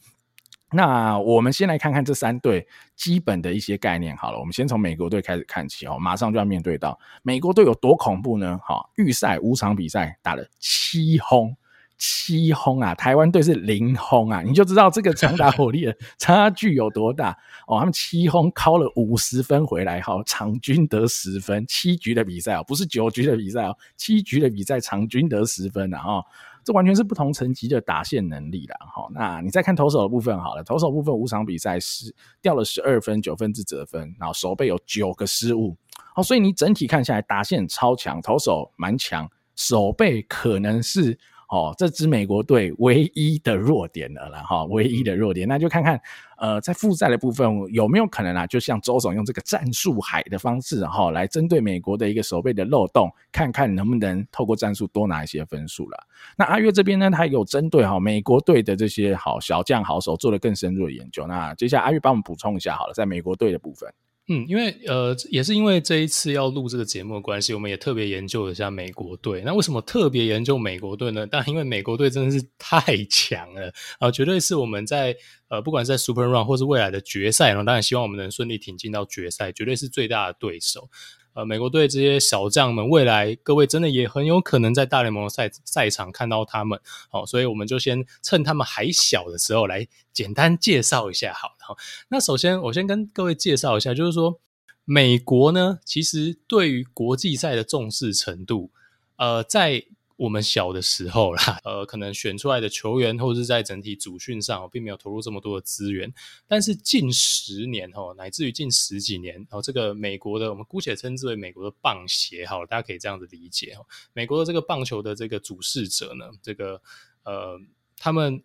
[0.72, 4.40] 那我们先来看看这三队基本的一些概念好了。
[4.40, 8.60] 我们先从美国队开始看起哦，马上就要面对到美国队有多恐怖呢？
[8.62, 11.56] 哈，预赛五场比赛打了七轰，
[11.98, 12.94] 七轰啊！
[12.94, 14.42] 台湾队是零轰啊！
[14.42, 17.32] 你就知道这个强打火力的差距有多大
[17.66, 17.80] 哦。
[17.80, 25.98] 他们七轰敲了五十分回来，哈，场均得十分，七局的比赛哦，不是九局的比赛哦，七局的比赛场均得十分啊！
[25.98, 26.26] 哈。
[26.68, 29.08] 这完全是不同层级的打线能力啦，哈。
[29.14, 35.78] 那你再看投手的部分好了，投手部分五场比赛是掉了十二分，九分自责分，然后手背有九个失误，
[36.14, 41.18] 好，所以你整体看下来打线超强，投手蛮强，手背可能是。
[41.50, 45.98] 哦，这支美国队唯一的弱点了啦，哈，唯一的弱点，那就看看，
[46.38, 55.98] 呃，在复赛的部分有没有可能啊，就像周总用这个战术海的方式，哈，来针对美国的一个守备的漏洞，看看能不能透过战术多拿一些分数了。
[56.38, 61.26] 那阿月这边呢，他有针对哈美国队的这些好小将好手做了更深入的研究。
[61.28, 63.90] 那接下来阿月帮我们补充一下好了，在美国队的部分。
[64.30, 69.42] 嗯，因为呃，也是因为这一次要录这个节目的关系，我们也特别研究了一下美国队。
[69.46, 71.26] 那为什么特别研究美国队呢？
[71.32, 75.16] 但因为美国队真的是太强了啊，绝对是我们在
[75.48, 80.90] 呃，不管是在 Super Run 或是未来的决赛，然后当然希望我们能顺利挺进到决赛，绝对是最大的对手。
[81.38, 86.80] 呃，美国队这些小将们，未来各位真的也很有可能在大联盟赛赛场看到他们。
[87.10, 91.32] 好，所以我们就先趁他们还小的时候来简单介绍一下。
[91.34, 91.78] 好，好，
[92.10, 94.40] 那首先我先跟各位介绍一下，就是说
[94.84, 98.72] 美国呢，其实对于国际赛的重视程度，
[99.18, 99.86] 呃，在。
[100.18, 106.14] 我们小的时候啦， 呃，可能选出来的球员或者是在整体组训上，并没有投入这么多的资源。
[106.48, 113.86] 但是近十年哦，乃至于近十几年哦，这个美国的，我们姑且称之为美国的棒协，好，大家可以这样子理解哦。
[114.12, 116.82] 美国的这个棒球的这个主事者呢，这个
[117.24, 117.58] 呃，
[117.98, 118.44] 他们。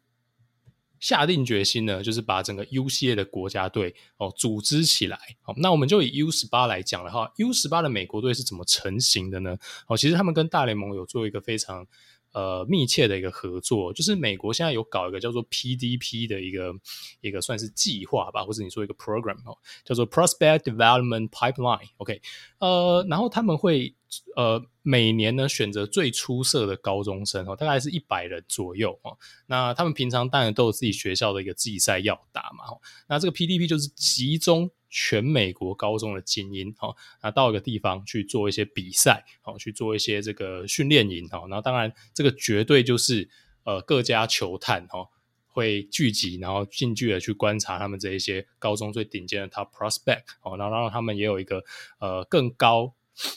[1.03, 5.19] 下定决心呢，就是把整个 U 系列的国家队哦组织起来。
[5.43, 9.59] 好，那我们就以 U 十八来讲的话，U 十八的美国队是怎么成型的呢？
[9.89, 11.85] 哦，其实他们跟大联盟有做一个非常
[12.33, 16.75] 呃密切的一个合作，就是美国现在有搞一个叫做 PDP 的一个
[17.21, 21.89] 一个算是计划吧，或者你说一个 program 哦，叫做 Prospect Development Pipeline。
[21.99, 22.21] OK，
[22.59, 23.95] 呃，然后他们会。
[24.37, 29.17] 呃，每年呢选择最出色的高中生哦，大概是一百人左右哦。
[29.47, 32.65] 那他们平常当然都有自己学校的一个季赛要打嘛。
[33.09, 41.49] 那这个 PDP 就是集中全美国高中的精英哦，那到一个地方去做一些比赛哦，去做一些这个训练营哦。
[41.49, 43.29] 然后当然这个绝对就是
[43.65, 45.09] 呃各家球探哦
[45.47, 51.65] 会聚集，然后近距离去观察他们这一些高中最顶尖的 Top Prospect 哦，然后让他们也有一个
[51.99, 52.95] 呃更高。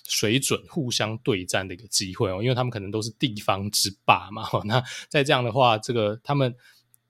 [0.07, 4.47] 水准互相对战的一个机会哦，因为他们可能都是地方之霸嘛。
[4.63, 6.55] 那在这样的话，这个他们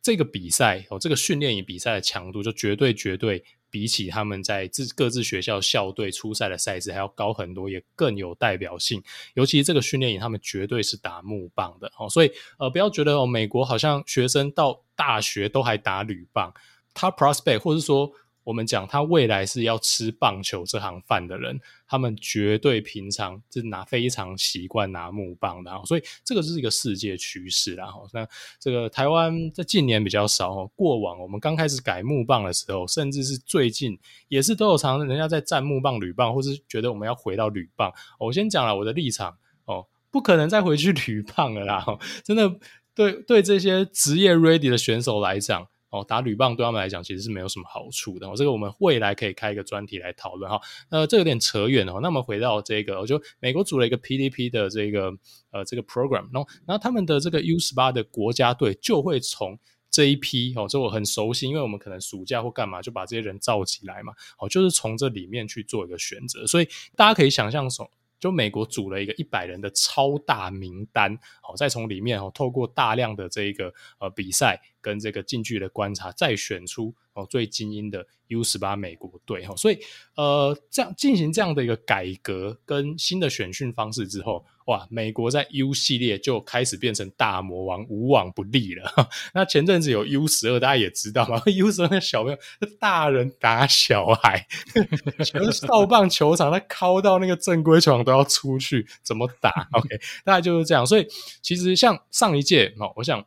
[0.02, 3.46] 这个比赛哦，这个训练营比赛的强度就绝对绝对
[3.76, 9.04] 比起他们在自各自学校校队初赛的赛制还要高很多，也更有代表性。
[9.34, 12.08] 尤其这个训练营，他们绝对是打木棒的哦。
[12.10, 16.54] 所以呃，不要觉得哦，美国好像学生到大学都还打铝棒，
[16.94, 18.10] 他 prospect 或是说。
[18.46, 27.88] 我们讲他未来是要吃棒球这行饭的人，他们绝对平常是拿非常习惯拿木棒的，所以这个是一个世界趋势啦。
[28.14, 28.26] 那
[28.60, 37.92] 这个台湾在近年比较少哦，过往我们刚开始改木棒的时候，甚至是最近也是都有常人家在战木棒、垒棒，或是觉得我们要回到垒棒。
[38.20, 41.84] 我先讲了我的立场哦，不可能再回去 垒棒了啦，
[42.24, 42.60] 真的
[42.94, 45.68] 对对这些职业 ready 的选手来讲。
[45.90, 48.28] 哦，打铝棒对他们来讲其实是没有什么好处的。
[48.28, 50.60] 哦，这个我们未来可以开一个专题来讨论哈。
[50.90, 52.00] 呃这有点扯远哦。
[52.02, 55.14] 那么回到这个，我就美国组了一个 PDP 的这个
[55.52, 59.58] 呃这个 program，然后然后他们的这个 U 十八的国家队就会从
[59.90, 66.46] 这一批哦，这我很熟悉，因为我们可能暑假或干嘛就把这些人召集来嘛，哦，就是从这里面去做一个选择。
[66.46, 67.90] 所以大家可以想象说。
[68.20, 79.80] 就美国组了一个一百人的超大名单，好，再从里面哦，透过大量的这一个呃比赛跟这个近距离的观察，再选出哦最精英的 U 十八美国队哈，所以
[80.16, 84.46] 呃这样进行这样的一个改革跟新的选训方式之后。
[84.66, 88.92] 哇，美国在 U 系列就开始变成大魔王，无往不利了。
[89.36, 92.38] 那前阵子有 U 十二，大家也知道嘛？U 十二那小朋友，
[92.80, 94.48] 大人打小孩，
[95.24, 99.88] 全少棒球场，他敲到那个正规球场都要出去，怎么打？OK，
[100.24, 100.84] 大概就是这样。
[100.84, 101.06] 所以
[101.44, 103.24] 其实像上一届哦，我想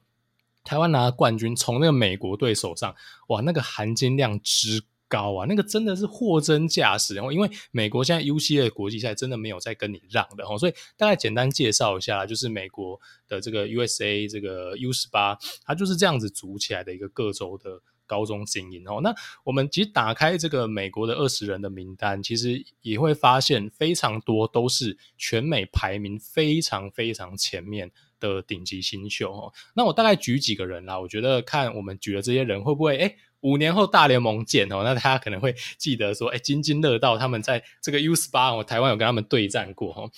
[0.69, 2.95] 台湾拿冠军，从那个美国队手上，
[3.29, 7.15] 哇，那个含金量之高啊，那个真的是货真价实。
[7.15, 19.01] 然后，因为美国现在 U 系列国际赛真的没有再跟你让的哦，所以大概简单介绍一下，就是美国的这个 USA 这个 U 十八，它就是这样子组起来的一个各州的高中精英哦。
[19.03, 29.53] 那我们其实打开这个美国的二十人的名单，其实也会发现非常多都是全美排名非常非常前面的顶级新秀哦。
[29.75, 40.11] 那我大概举几个人啦，我觉得看我们举的这些人会不会诶五年后大联盟见哦，那大家可能会记得说，哎，津津乐道他们在这个 U 十八，我台湾有跟他们对战过哈。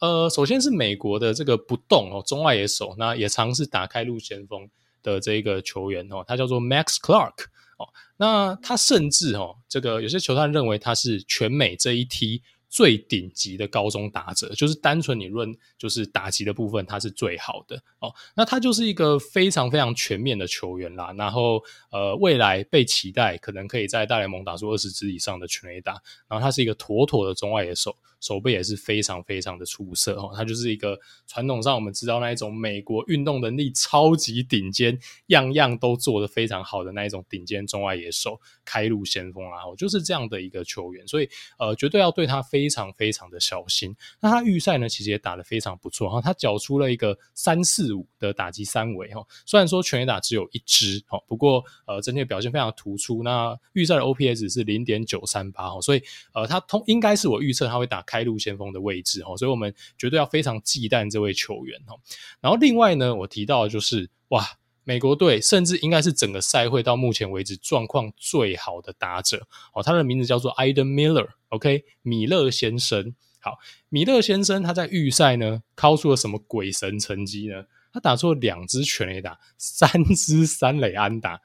[0.00, 4.68] 呃，首先是美国的这个不动哦，中外野手，那也尝试打开路先锋
[5.02, 7.46] 的这个球员哦，他叫做 Max Clark
[7.78, 12.42] 哦，那他甚至哦，这个有些球探认为他是全美这一梯。
[12.68, 18.14] 最顶级的高中打者，就是单纯你论就是打击的部分，他是最好的哦。
[18.34, 21.12] 那他就是一个非常非常全面的球员啦。
[21.16, 25.92] 然后呃，未来被期待可能可以在大联盟打出二十支以上的全垒打。
[26.28, 30.30] 然后他是一个妥妥的中外野手，手背也是非常非常的出色哦。
[30.36, 41.04] 他就是一个传统上我们知道那一种美国运动能力超级顶尖，样样都做得非常好的那一种顶尖中外野手，开路先锋啊，就是这样的一个球员。
[41.08, 41.28] 所以
[41.58, 42.68] 呃，绝对要对他非。
[42.68, 43.96] 常非常的小心。
[44.20, 46.20] 那他预赛呢，其实也打得非常不错哈。
[46.20, 49.26] 他缴出了一个三四五的打击三围哈。
[49.46, 53.22] 虽然说全垒打只有一支哈，不过呃整体表现非常突出。
[53.22, 56.02] 那预赛的 OPS 是零点九三八哈，所以
[56.34, 59.36] 呃他通应该是我预测他会打开路先锋的位置哈。
[59.36, 61.94] 所以我们绝对要非常忌惮这位球员哈。
[62.40, 64.44] 然后另外呢，我提到的就是哇。
[64.84, 73.14] 美国队甚至应该是整个赛会到目前为止状况最好的打者哦，他的名字叫做 Aidan Miller，OK，米勒先生。
[73.38, 73.58] 好，
[73.90, 77.64] 米勒先生他在预赛呢，敲出了什么鬼神成绩呢？
[77.92, 81.38] 他打出了两支全垒打，三支三垒安打，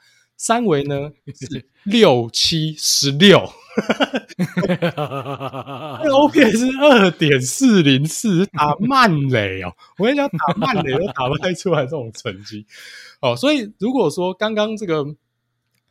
[0.44, 1.66] 三维呢 是。
[1.84, 3.40] 六七十六，
[6.00, 12.66] OPS 是二点四零四，打慢垒哦，我跟你讲，打慢垒都打不太出来这种成绩。
[13.20, 15.06] 哦，所以如果说刚刚这个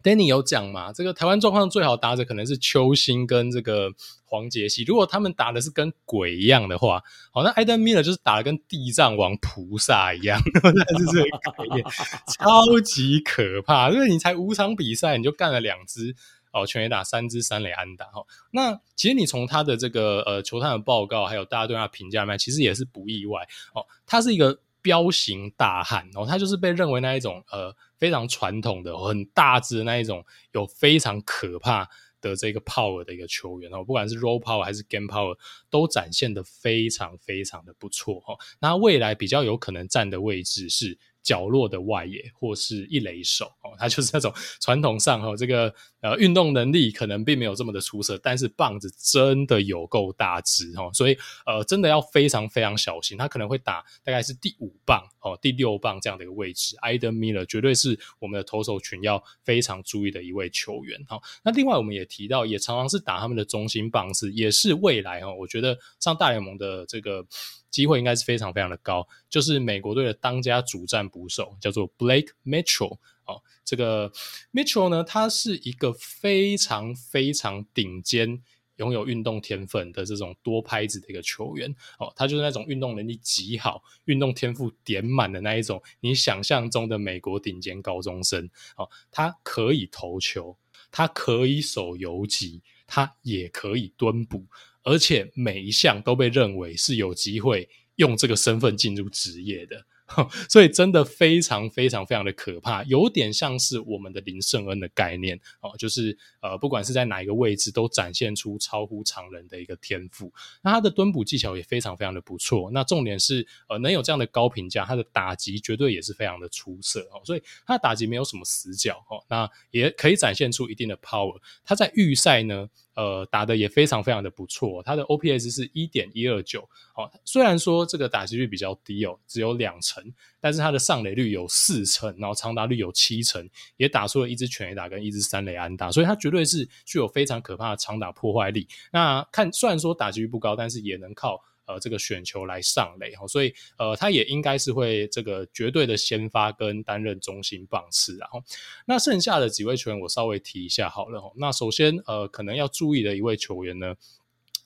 [0.03, 3.91] Danny 有讲嘛，这个台湾状况最好打者可能是邱兴跟这个
[4.25, 11.85] 黄杰希，如果他们打的是跟鬼一样的话，好，那 Adam Miller 就是打的跟地藏王菩萨一样， 那是这个概念，
[12.27, 13.91] 超级可怕。
[13.91, 16.15] 因为你才五场比赛，你就干了两支
[16.53, 18.25] 哦，全垒打三支三垒安打哈。
[18.51, 24.59] 那其实你从他的这个呃球探的报告，还有大家对他评价面，其实也是不意外哦，他是一个。
[24.85, 31.89] 彪形大汉哦，他就是被认为那一种呃非常传统的很大只的那一种有非常可怕
[32.21, 35.39] 的这个 power 的一个球员哦，不管是 role power 还是 game power
[35.71, 38.37] 都展现的非常非常的不错哦。
[38.61, 51.17] 那未来比较有可能站的位置是角落的外野或是一垒手哦，他就是那种传统上哦，这个呃运动能力可能并没有这么的出色，但是棒子真的有够大只哦，所以
[51.47, 61.21] 呃真的要非常非常小心，他可能会打大概是第五棒哦、第六棒这样的一个位置，Aidan Miller 绝对是我们的投手群要非常注意的一位球员哈。
[61.45, 67.25] 那另外我们也提到，也常常是打他们的中心棒次，也是未来哦，我觉得上大联盟的这个。
[67.73, 74.13] 机会应该是非常非常的高，就是美国队的当家主战捕手叫做 Blake Mitchell 哦，这个
[74.53, 78.43] Mitchell 呢，他是一个非常非常顶尖、
[78.77, 81.75] 拥有运动天分的这种多拍子的一个球员。
[81.99, 88.51] 哦，他就是那种运动能力极好、运动天赋点满的那一种，你想象中的美国顶尖高中生。
[88.77, 90.57] 哦，他可以投球，
[90.91, 94.45] 他可以守游击，他也可以蹲捕。
[94.83, 99.87] 而且每一项都被认为是有机会用这个身份进入职业的。
[100.47, 110.31] 所以真的非常非常非常的可怕，有点像是我们的林胜恩的概念哦，就是呃，不管是在哪一个位置，都展现出超乎常人的一个天赋。
[110.61, 112.71] 那他的蹲捕技巧也非常非常的不错。
[112.73, 117.23] 那重点是呃，能有这样的高评价，他的打击绝对也是非常的出色哦。
[117.25, 121.41] 所以他的打击没有什么死角哦，那也可以展现出一定的 power。
[121.65, 124.83] 他在预赛呢，呃，打得也非常非常的不错。
[124.83, 130.03] 他的 OPS 是一点一二九哦，虽然说这个打击率比较低哦，只有两成。
[130.45, 138.67] 但是他的上垒率有四成，然后长达率有七成，也打出了一支全垒打跟一支三垒安打，所以他绝对是具有非常可怕的长打破坏力。
[138.91, 148.17] 那看虽然说打击率不高，但是也能靠呃这个选球来上垒哈，所以呃他也应该是会这个绝对的先发跟担任中心棒次。
[148.19, 148.43] 然后
[148.87, 151.33] 那剩下的几位球员我稍微提一下好了哈。
[151.37, 153.95] 那首先呃可能要注意的一位球员呢。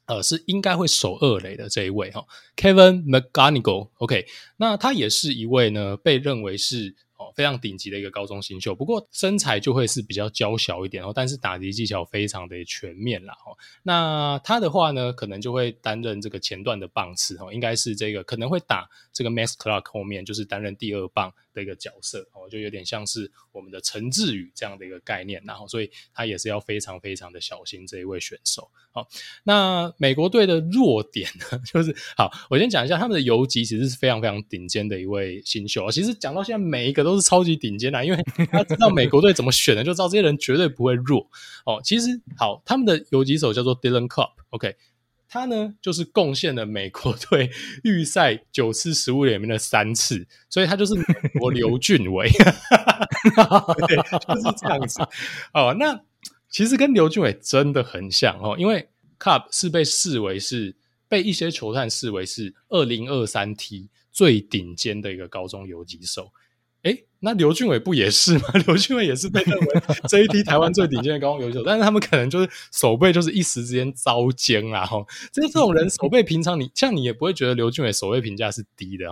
[0.08, 2.24] 呃，是应该会守二垒的这一位哈
[2.56, 4.24] ，Kevin McGonigal，OK，
[4.56, 6.94] 那他也是一位呢，被认为是。
[7.36, 13.56] 非常顶级的一个高中新秀，不过身材就会是比较娇小一点哦，但是打击技巧非常的全面啦哦。
[13.84, 28.70] 那他的话呢，可能就会担任这个前段的棒次哦，应该是这个可能会打这个 Max Clark 后面，就是担任第二棒的一个角色哦，就有点像是我们的陈志宇这样的一个概念，然后所以他也是要非常非常的小心这一位选手。
[28.92, 29.08] 好，
[29.44, 35.90] 那美国队的弱点呢， 就是好，我先讲一下他们的游击其实是非常非常顶尖的一位新秀啊。
[35.90, 37.06] 其实讲到现在每一个。
[37.06, 41.28] 都是超级顶尖的，因为他知道美国队怎么选的， 就知道这些人绝对不会弱
[41.64, 41.80] 哦。
[41.82, 44.76] 其实好，他们的游击手叫做 Dylan Copp，OK，
[45.28, 47.50] 他呢就是贡献了美国队
[47.82, 51.04] 预赛九次失误里面的三次，所以他就是美
[51.40, 52.28] 国刘俊伟，
[53.88, 55.02] 对，就是这样子
[55.52, 55.74] 哦。
[55.76, 56.00] 那
[56.48, 60.76] 其实跟刘俊伟真的很像哦，因为 Copp 是被视为是
[61.08, 66.32] 被一些球探视为是二零二三 T 最顶尖的一个高中游击手。
[66.82, 68.44] 诶，那刘俊伟不也是吗？
[68.66, 74.84] 刘俊伟也是被认为这一批台湾最顶尖的高中游手，但是他们可能就是守备就是一时之间遭奸啦。
[74.84, 79.06] 哈，这这种人守备平常你像你也不会觉得刘俊伟守备评价是低的。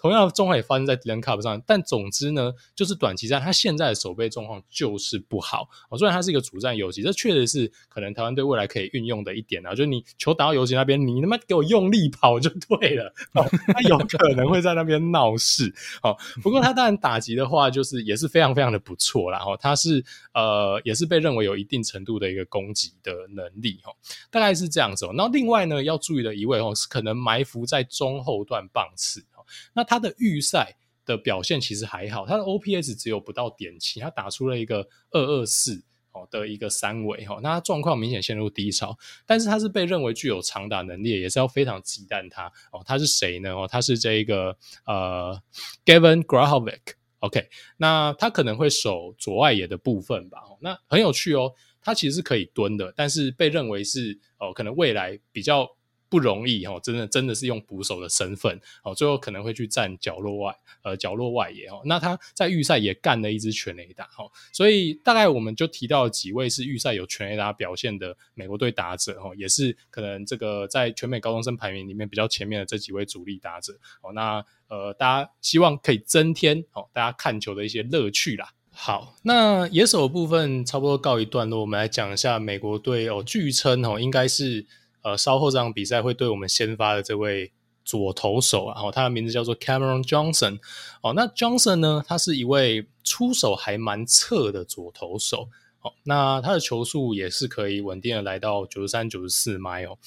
[0.00, 5.68] 同样的状况也发生在 Dylan Copp 上，但总之呢，就是短期战他现在的守备状况就是不好。
[5.90, 9.70] 哦，虽然他是一个主战游击，这确实是可能台湾队未来可以运用的一点啊。
[9.70, 13.12] 就是你球打到游击那边，你他妈给我用力跑就对了。
[13.34, 15.72] 哦，他有可能会在那边闹事。
[16.02, 16.94] 哦，不过他当然。
[17.04, 19.38] 打击的的话，就是也是非常非常的不错啦。
[19.38, 23.92] 哈，他是呃，也是被认为有一定程度的一个攻击的能力哈，
[24.30, 25.04] 大概是这样子。
[25.04, 29.44] 哦那另外呢，要注意的一位哦，是可能埋伏在中后段棒次哦。
[29.74, 35.84] 那他的预赛的表现其实还好，他的 OPS 只有不到点七，他打出了一个二二四。
[36.16, 42.80] 哦的一个三围哈，那他状况明显陷入低潮，但是他是被认为具有长打能力，也是要非常忌惮他哦。
[42.86, 43.52] 他是谁呢？
[43.52, 45.36] 哦，他是这一个呃
[45.84, 46.78] ，Gavin Gralovic
[47.24, 50.38] OK，那他可能会守左外野的部分吧。
[50.60, 55.68] 那很有趣哦，他其实是可以蹲的，但是被认为是哦，可能未来比较。
[56.14, 61.82] 不容易哦，真的真的是用捕手的身份哦，最后可能会去站角落外，呃，角落外野哦。
[61.86, 74.12] 那他在预赛也干了一支全垒打哦，所以大概我们就提到几位是预赛有全垒打表现的美国队打者哦，也是可能这个在全美高中生排名里面比较前面的这几位主力打者哦。
[74.12, 78.52] 那呃，大家希望可以增添哦，大家看球的一些乐趣啦。
[78.70, 84.64] 好，那野手部分差不多告一段落，我们来讲一下美国队哦，据称哦，应该是。
[85.04, 87.52] 呃，稍后这场比赛会对我们先发的这位
[87.84, 90.58] 左投手啊，然后他的名字叫做 Cameron Johnson。
[91.02, 95.50] 哦，那 Johnson 呢，他是一位出手还蛮侧的左投手。
[95.82, 99.98] 哦，那他的球速也是可以稳定的来到九十三、九十四迈哦。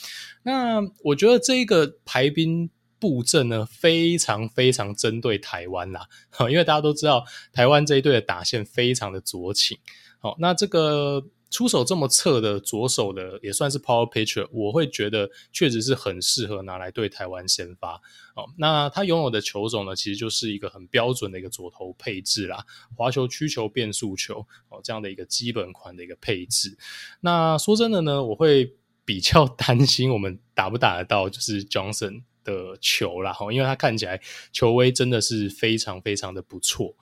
[0.42, 2.68] 那我觉得这个排兵
[2.98, 6.08] 布阵呢，非常非常针对台湾啦。
[6.32, 7.24] 好，因为大家都知道
[7.54, 9.78] 台湾这一队的打线非常的左倾。
[10.18, 11.24] 好，那这个。
[11.50, 18.02] 出手这么侧的左手的也算是 power pitcher，我会觉得确实是很适合拿来对台湾先发
[18.36, 18.46] 哦。
[18.58, 26.78] 那他拥有的球种呢，其实就是一个很标准的一个左投配置啦，滑球、曲球、变速球哦，这样的一个基本款的一个配置。
[27.22, 28.74] 那说真的呢，我会
[29.06, 34.22] 比较担心我们打不打得到就是 Johnson 的球啦，因为他看起来
[34.52, 36.96] 球威真的是非常非常的不错。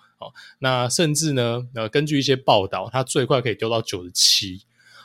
[0.59, 4.61] 那甚至呢，呃，根据一些报道，他最快可以丢到九十七。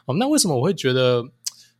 [0.06, 1.22] 哦，那为什么我会觉得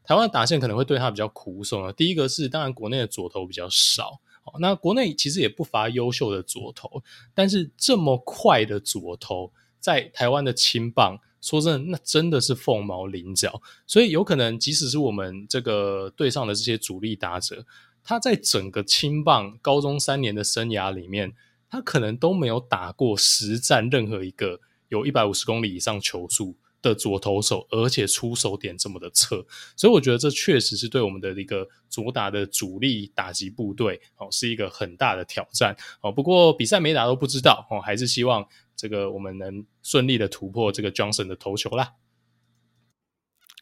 [0.04, 1.92] 台湾的打线可能会对他比较苦手呢？
[1.92, 4.20] 第一个是，当然国内的左投比较少。
[4.44, 7.02] 哦，那国内其实也不乏优秀的左投，
[7.34, 13.60] 但是这么快的左投，在台湾的青棒，说真的，那真的是凤毛麟角。
[13.86, 17.66] 所以有可能，即使是我们这个队上的这些主力打者，
[18.02, 21.34] 他在整个青棒高中三年的生涯里面。
[21.70, 29.46] 他可能都没有打过实战任何一个有一百五十公里以上球速的左投手，而且出手点这么的侧，
[29.76, 36.10] 所以我觉得这确实是对我们的一个左打的主力打击部队哦，是一个很大的挑战哦。
[36.10, 38.44] 不过比赛没打都不知道哦，还是希望
[38.74, 41.92] 这个我们能顺利的突破这个 Johnson 的投球啦。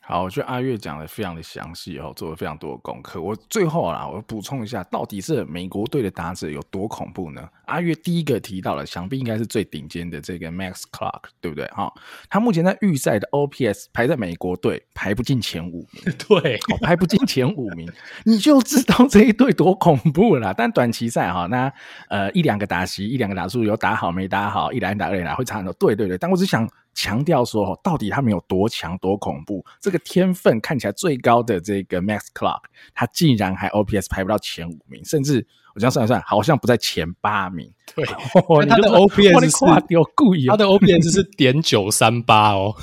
[0.08, 3.20] 好，我觉得阿月讲的非常的详细哦，做了非常多的功课。
[3.20, 7.46] 我最后啊，我补充一下，到底是美国队的打者有多恐怖呢？
[7.66, 11.66] 阿月第一个提到了，想必应该是最顶尖的这个 Max Clark，对不对？
[11.66, 11.92] 哈，
[12.30, 17.86] 他目前在预赛的 OPS 排在美国队排不进前五名， 对，排不进前五名，
[18.24, 20.54] 你就知道这一队多恐怖了啦。
[20.56, 21.70] 但短期赛哈，那
[22.08, 25.72] 呃一两个打席，一两个打数有打好没打好，一来打二来会差很多。
[25.74, 26.66] 对对对，但我只想。
[26.98, 29.64] 强调说，到底他们有多强、多恐怖？
[29.80, 35.46] 这个天分看起来最高的这个 Max Clark，他竟然还 OPS 排不到前五名，甚至
[35.78, 37.72] 我这样算一算，好像不在前八名。
[37.94, 42.74] 对，他的 OPS 是有故意，他的 OPS 是点九三八哦。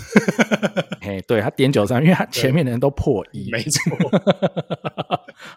[0.99, 3.91] 嘿，对他点九三，因为他前面的人都破一，没错。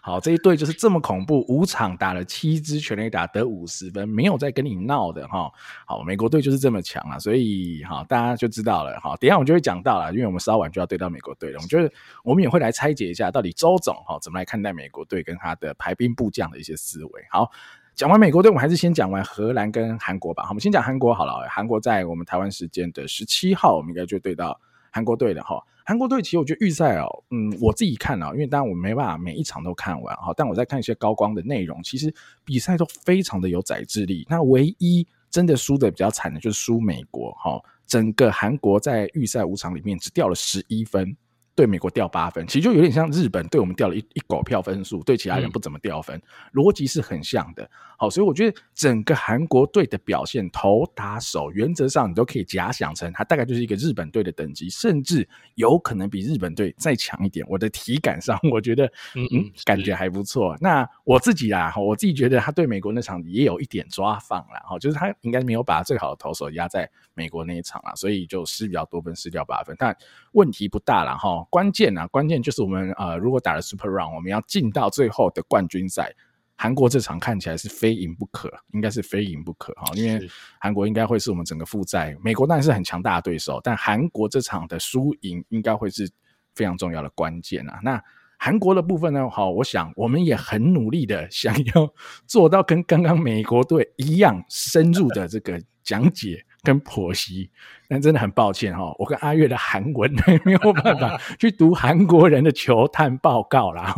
[0.01, 5.49] 好，这一队就是这么恐怖，五场打了七支全垒打，得五十分，没有在跟你闹的哈。
[5.87, 9.15] 好，美国队就是这么强啊，所以哈，大家就知道了哈。
[9.19, 11.91] 等一下我们就会讲到了，因为我们稍晚就要对到美国队了，我们就是
[12.23, 17.25] 我们也会来拆解一下，到底周总哈怎么来看待美国队跟他的排兵布将的一些思维。
[17.29, 17.51] 好，
[17.93, 20.43] 讲完美国队，我们还是先讲完荷兰跟韩国吧。
[20.43, 24.59] 好，我们先讲韩国好了，韩国在我们台湾时间的十七号，我们应该就对到
[24.91, 25.63] 韩国队了哈。
[25.85, 32.13] 韩国队其实我觉得预赛哦，嗯，我自己看啊，因为当然我没办法每一场都看完哈，但我在看一些高光的内容，其实
[32.43, 34.25] 比赛都非常的有宰制力。
[34.29, 41.15] 那唯一真的输的比较惨的就是输美国哈，整个韩国在预赛五场里面只掉了十一分。
[41.59, 46.17] 对美国掉八分，其实就有点像日本对我们掉了一一狗票分数，对其他人不怎么掉分，
[46.53, 47.69] 逻辑是很像的。
[47.97, 57.45] 好，所以我觉得整个韩国队的表现，投打手原则上你都可以假想成，它大概就是一个日本队的等级，甚至有可能比日本队再强一点。
[57.49, 58.85] 我的体感上，我觉得
[59.15, 60.55] 嗯嗯，感觉还不错。
[60.61, 69.93] 那我自己啦，我自己觉得他对美国那场也有一点抓放了，哈，就是他应该没有把最好的投手压在美国那一场啦，所以就失比较多分，失掉八分，但
[70.31, 71.45] 问题不大了哈。
[71.49, 76.13] 关键啊，关键就是我们呃，如果打了 Super Round，我们要进到最后的冠军赛。
[76.61, 80.29] 韩国这场看起来是非赢不可，应该是非赢不可哈，因为
[80.59, 82.13] 韩国应该会是我们整个负债。
[82.21, 86.09] 美国当然是很强大的对手，但韩国这场的输赢应该会是
[86.53, 87.79] 非常重要的关键啊。
[87.81, 88.03] 那
[88.37, 89.29] 韩国的部分呢？
[89.29, 91.93] 好，我想我们也很努力的想要
[92.27, 96.45] 做到跟刚刚美国队一样深入的这个讲解。
[96.61, 97.49] 跟婆媳，
[97.87, 100.11] 但真的很抱歉哈，我跟阿月的韩文
[100.43, 103.93] 没有办法 去读韩国人的球探报告啦。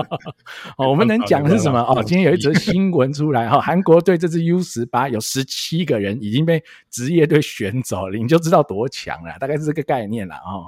[0.76, 1.80] 哦，我们能讲的是什么？
[1.82, 10.66] 哦，今天有一则新闻出来哈，韩国队这支 U 十八有十七个人已经被职业队选走了，你就知道多强了，大概是这个概念了哦。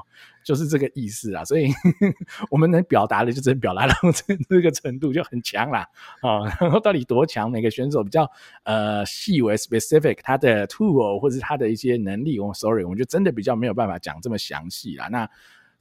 [0.48, 1.68] 就是这个意思啊，所以
[2.50, 5.86] 我们能表达的就只能表达到这 这个程度就很强啦。
[6.22, 7.50] 啊、 然后到底多强？
[7.50, 8.26] 每个选手比较
[8.62, 15.08] 呃细微 specific，他的 tool 或者是他的一些能力，我 sorry，我们就真的比较没有办法讲这么详细啦。
[15.08, 15.28] 那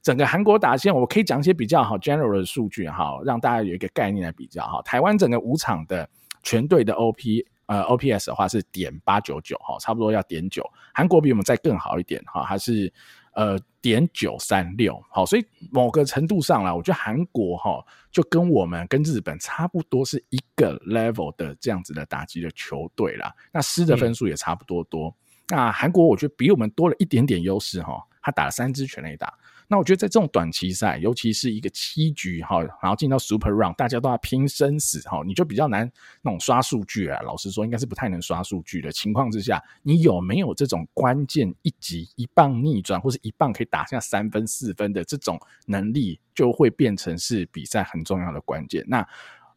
[0.02, 4.82] 整个韩国打线，我可以讲一些比较好 general 的数据哈，让大家有一个概念来比较哈。
[4.82, 6.06] 台湾整个五场的
[6.42, 10.62] 全队的 OP 呃 OPS 的话是点八九九哈，差不多要点九。
[10.92, 12.92] 韩国比我们再更好一点哈，还是。
[13.38, 17.80] 呃，点九三六，好，所以某个程度上啦，我觉得韩国哈
[18.10, 23.32] 就跟我们跟日本差不多是一个 level 的这样子的打击的球队啦。
[23.52, 25.06] 那失的分数也差不多多。
[25.06, 25.14] 嗯、
[25.50, 29.32] 那韩国我觉得比我们多了一点点优势哈，他打了三支全垒打，
[29.70, 35.90] 那我觉得在这种短期赛，尤其是一个七局哈，然后进到 Super Round，大家都要拼生死哈，你就比较难
[36.22, 37.20] 那种刷数据啊。
[37.20, 48.82] 老实说，应该是不太能刷数据的情况之下，你有没有这种关键一击一棒逆转，或是一棒可以打下三分四分的这种能力，就会变成是比赛很重要的关键。
[48.88, 49.06] 那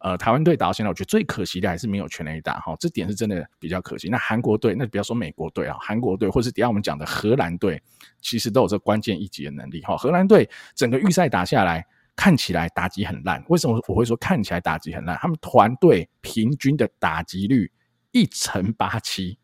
[0.03, 4.09] 呃，台湾队打到现在，我觉得最可惜的还是没有全垒打哈，这点是真的比较可惜。
[4.09, 7.79] 那韩国队，那不要说美国队啊，韩国队或是底下我们讲的荷兰队，
[8.19, 9.95] 其实都有这关键一击的能力哈。
[9.95, 11.85] 荷兰队整个预赛打下来，
[12.15, 13.43] 看起来打击很烂。
[13.47, 15.15] 为什么我会说看起来打击很烂？
[15.21, 17.71] 他们团队平均的打击率
[18.11, 19.37] 一成八七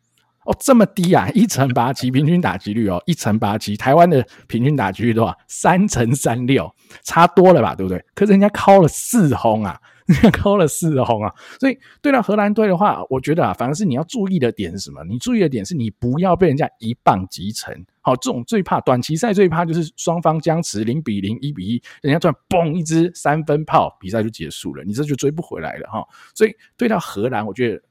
[0.44, 3.76] 哦，这么低啊，一成八七平均打击率哦，一成八七。
[3.76, 5.38] 台湾的平均打击率多少？
[5.46, 6.68] 三成三六，
[7.04, 8.04] 差多了吧，对不对？
[8.12, 9.80] 可是人家敲了四轰啊。
[10.32, 15.04] 扣了四红啊，所以对到荷兰队的话，我觉得啊，反而是你要注意的点是什么？
[15.04, 17.84] 你注意的点是你不要被人家一棒击沉。
[18.00, 26.02] 好，这种最怕短期赛最怕就是双方僵持零比零、一比一，人家突然嘣一支三分炮，比赛就结束了，你这就追不回来了哈。
[26.34, 27.82] 所以对到荷兰，我觉得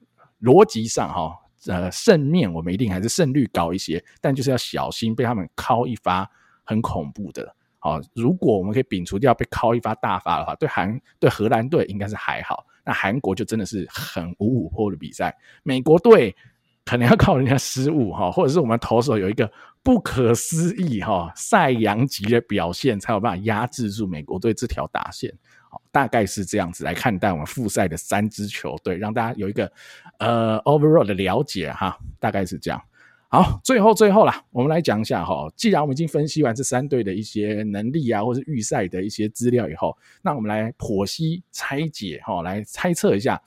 [0.42, 1.32] 逻辑上哈，
[1.68, 6.28] 呃，胜面我们一定还是胜率高一些，但就是要小心被他们敲一发
[6.64, 7.54] 很恐怖的。
[7.88, 12.66] 好，如果我们可以摒除掉被敲一发大发的话，对韩对荷兰队应该是还好。
[12.84, 15.36] 那韩国就真的是很五五破的比赛。
[15.62, 16.34] 美国队
[16.84, 19.50] 可能要靠人家失误哈，或者是我们投手有一个
[19.82, 25.30] 不可思议哈赛扬级的表现，才有办法压制住美国队这条打线。
[25.70, 29.70] 好，大概是这样子来看待我们复赛的三支球队，让大家有一个
[30.18, 32.82] 呃 overall 的了解哈，大概是这样。
[33.30, 35.46] 好，最后最后啦，我们来讲一下哈。
[35.54, 43.38] 既然我们已经分析完这三队的一些能力啊，或是预赛的一些资料以后，那我们来剖析拆解哈，来猜测一下，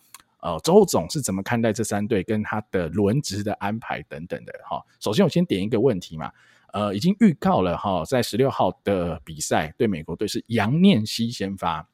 [0.43, 4.79] 呃，周总是怎么看待这三队跟他的轮值的安排等等的哈。
[4.99, 6.31] 首先，我先点一个问题嘛，
[6.73, 11.87] 呃，已经预告了哈，在十六号的比赛对美国队是杨念希先发。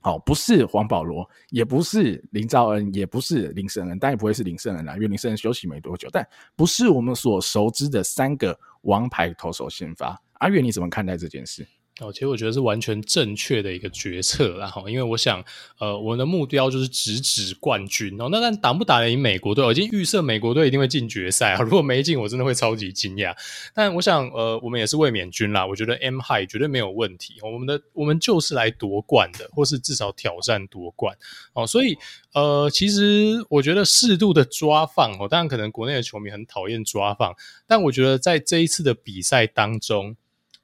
[0.00, 6.08] 好，不是黄保罗，也不是林兆恩，也不是林圣恩，但也不会是林圣恩啦，因为林圣恩休息没多久。
[6.12, 10.20] 但不是我们所熟知的三个王牌投手先发。
[10.34, 11.66] 阿月，你怎么看待这件事？
[12.00, 15.44] 哦，其实我觉得是完全正确的一个决策啦，哈，因为我想，
[15.78, 18.28] 呃，我们的目标就是直指冠军哦。
[18.30, 21.60] 那但打不打得赢美国队，我已经预设美国队一定会进决赛啊。
[21.66, 23.34] 如果没进，我真的会超级惊讶。
[23.74, 27.34] 但我想，呃，我们也是卫冕军啦，我觉得 M High 绝对没有问题。
[27.42, 31.16] 我们的我们就是来夺冠的，或是至少挑战夺冠
[31.54, 31.66] 哦。
[31.66, 31.98] 所以，
[32.32, 37.34] 呃，其实我觉得适度的抓放哦，当然可能国内的球迷很讨厌抓放，
[37.66, 40.14] 但我觉得在这一次的比赛当中。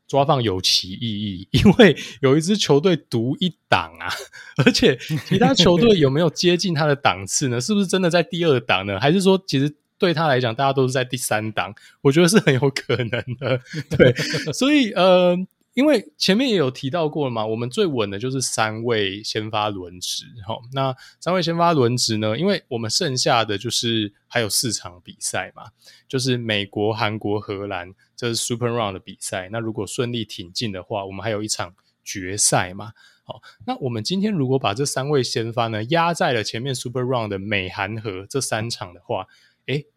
[0.06, 4.08] 抓放有其意义，因为有一支球队独一档啊，
[4.64, 4.96] 而且
[5.26, 7.60] 其他球队有没有接近他的档次呢？
[7.60, 9.00] 是不是真的在第二档呢？
[9.00, 11.74] 还是说其实对他来讲，大家都是在第三档？
[12.02, 13.60] 我觉得是很有可能的。
[13.96, 14.14] 对，
[14.52, 15.36] 所以呃。
[15.74, 25.64] 因为前面也有提到过了嘛，我们最稳的就是三位先发轮值，齁，那三位先发轮值呢，因为我们剩下的就是还有四场比赛嘛，
[26.06, 29.48] 就是美国、韩国、荷兰，这是 Super Round 的比赛。
[29.50, 32.92] 那如果顺利挺进的话，我们还有一场决赛嘛，
[33.22, 39.26] 好，那我们今天如果把这三位先发呢压在了前面 Super Round 的美、韩、和这三场的话，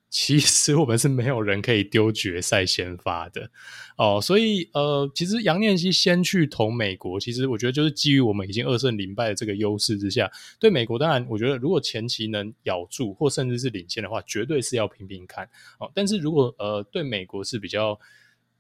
[0.10, 3.50] 其实我们是没有人可以丢决赛先发的
[3.98, 15.44] 哦，所以呃，其实杨念熙先去投美国，其实我觉得就是基于我们已经二胜零败的这个优势之下，对美国当然我觉得如果前期能咬住或甚至是领先的话，绝对是要拼拼看
[15.80, 15.92] 哦。
[15.94, 18.00] 但是如果呃对美国是比较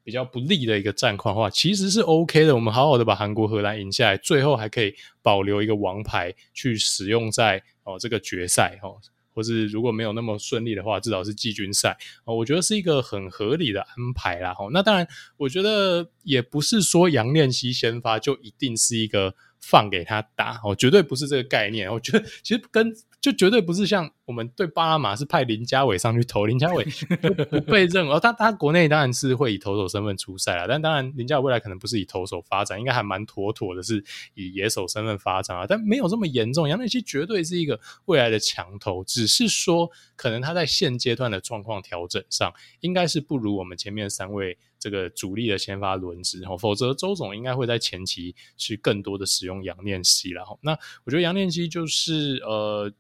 [0.03, 8.97] 比较不利的一个战况的话，其实是 OK 的，我们好好的把韩国、荷兰赢下来，最后还可以保留一个王牌去使用在哦这个决赛哦。
[9.37, 14.55] 或是如果没有那么顺利的话，至少是季军赛哦，我觉得是一个很合理的安排啦。
[14.71, 15.07] 那当然，
[15.37, 21.87] 我觉得也不是说杨念希先发就一定是一个放给他打哦，绝对不是这个概念。
[21.93, 28.07] 我觉得其实跟就绝对不是像我们对巴拿马是派林家伟上去投，林家伟 就不被认。
[28.07, 34.03] 哦，他他国内当然是会以投手身份出赛了，但当然林家伟未来可能不是以投手发展，应该还蛮妥妥的是
[34.35, 36.69] 以野手身份发展啊，但没有这么严重。
[36.69, 50.43] 杨念熙绝对是一个未来的强投，只是说可能他在现阶段的状况调整上，应该是不如我们前面三位这个主力的先发轮值，否则周总应该会在前期去更多的使用杨念熙了。
[50.61, 50.71] 那
[51.03, 52.91] 我觉得杨念希就是呃。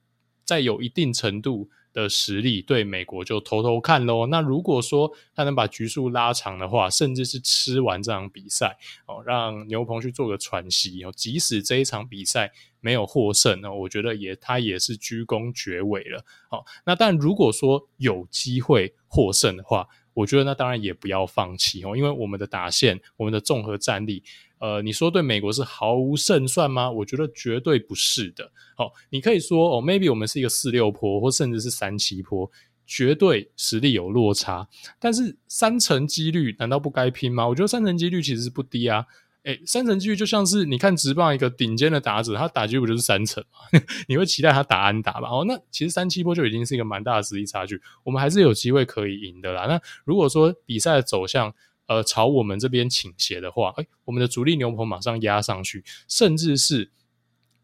[0.47, 4.25] 在有一定程度的实力，对美国就偷偷看喽。
[4.27, 12.49] 那如果说他能把局数拉长的话，甚至是吃完这场比赛哦，让牛棚去做个喘息哦，即使这一场比赛
[12.79, 16.23] 没有获胜那，我觉得也他也是居功厥伟了。
[16.49, 19.85] 好，那但如果说有机会获胜的话，
[20.17, 24.23] 我觉得那当然也不要放弃哦，因为我们的打线，我们的综合战力，
[24.57, 26.89] 呃，你说对美国是毫无胜算吗？
[26.89, 28.51] 我觉得绝对不是的。
[28.75, 32.49] 好，你可以说哦，maybe 我们是一个四六坡，或甚至是三七坡。
[32.89, 34.65] 绝对实力有落差，
[34.97, 37.45] 但是三成几率难道不该拼吗？
[37.45, 39.05] 我觉得三成几率其实是不低啊。
[39.47, 43.79] 诶，三成几率就像是你看直棒一个顶尖的打者，他打击不就是三成吗？
[44.09, 45.29] 你会期待他打安打吧？
[45.29, 49.65] 哦，那其实三七波就已经是一个蛮大的实力差距，我们还是有机会可以赢的啦。
[49.65, 51.53] 那如果说比赛的走向
[51.85, 56.91] 呃朝我们这边倾斜的话，诶，我们的主力牛棚马上压上去，甚至是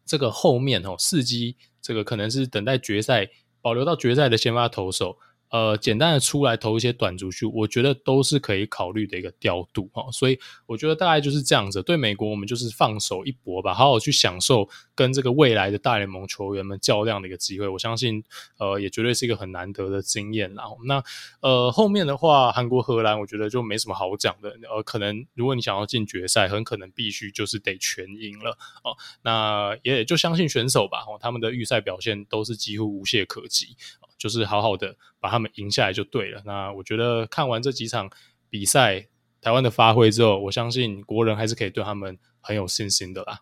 [0.06, 3.30] 这个后面哦，四击这个可能是等待决赛。
[3.60, 5.16] 保留到决赛的先发投手，
[5.54, 10.10] 呃，简单的出来投一些短局数，我觉得都是可以考虑的一个调度哈。
[10.10, 10.36] 所以
[10.66, 11.80] 我觉得大概就是这样子。
[11.80, 17.68] 对美国，我们就是放手一搏吧，好好去享受跟这个未来的大联盟球员们较量的一个机会。
[17.68, 18.24] 我相信，
[18.58, 20.64] 呃，也绝对是一个很难得的经验啦。
[20.86, 21.00] 那
[21.38, 24.58] 呃，后面的话，韩国、荷兰，我觉得就没什么好讲的。
[24.68, 28.96] 呃，可能如果你想要进决赛，很可能必须就是得全赢了哦。
[29.22, 33.76] 那也就相信选手吧，哦，他们的预赛表现都是几乎无懈可击。
[34.24, 36.40] 就是好好的把他们赢下来就对了。
[36.46, 38.08] 那我觉得看完这几场
[38.48, 39.06] 比赛，
[39.42, 43.40] 台湾的发挥之后，我相信国人还是可以对他们很有信心的啦。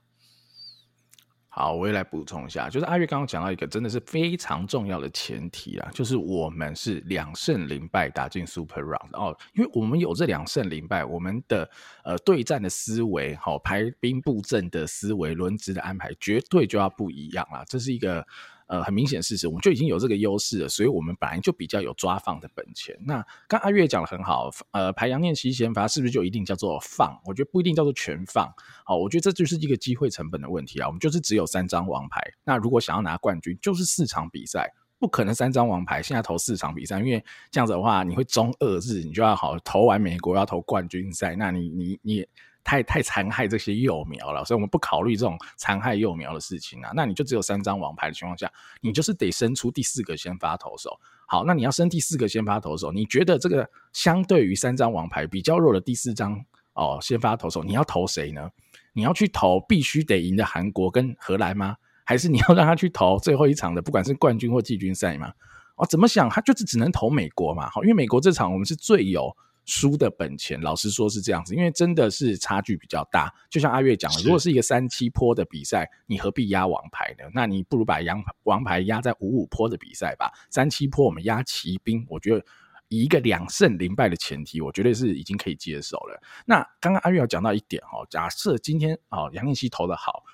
[1.49, 11.71] 好，我也来补充一下，就是阿月刚刚讲到一个真的是非常重要的前提啊，就是我们是两胜零败打进 Super Round 哦，因为我们有这两胜零败，我们的
[12.03, 17.65] 呃对战的思维、好、排兵布阵的思维、轮值的安排，绝对就要不一样啦。
[17.69, 18.27] 这是一个。
[18.67, 22.97] 呃，很明显事实，我们就已经有这个优势了，所以我们本来就比较有抓放的本钱。
[23.07, 27.21] 那刚阿月讲的很好，呃，排杨念熙先发是不是就一定叫做放？
[27.25, 28.53] 我觉得不一定叫做全放。
[28.85, 30.87] 好，我觉得这就是一个机会成本的问题啊。
[30.87, 42.27] 我们就是只有三张王牌，那如果想要拿冠军，就是四场比赛，不可能三张王牌现在投四场比赛，因为这样子的话，你会中二日，你就要好投完美国要投冠军赛，那你你你。
[42.65, 46.91] 太太残害这些幼苗了，所以我们不考虑这种残害幼苗的事情啊。
[46.95, 48.51] 那你就只有三张王牌的情况下，
[48.81, 50.99] 你就是得生出第四个先发投手。
[51.27, 56.39] 好，那你要生第四个先发投手，你觉得这个相对于三张王牌比较弱的第四张
[56.75, 58.49] 哦先发投手，你要投谁呢？
[58.93, 61.77] 你要去投必须得赢的韩国跟荷兰吗？
[62.05, 65.33] 还是你要让他去投最后一场的，不管是冠军或季军赛吗？
[65.77, 67.71] 哦，怎么想他就是只能投美国嘛。
[67.71, 69.35] 好，因为美国这场我们是最有。
[69.65, 73.33] 输的本钱，老实说是这样子，因为真的是差距比较大。
[73.49, 77.25] 就像阿月讲的，如果是一个三七坡的比赛，你何必压王牌呢？
[77.33, 80.33] 那你不如把羊王牌压在五五坡的比赛吧。
[80.51, 82.45] 三七坡我们压骑兵，我觉得
[82.89, 86.21] 以一个两胜零败的前提，我觉得是已经可以接受了。
[86.45, 90.25] 那刚刚阿月有讲到一点哦，假设今天哦杨念熙投的好，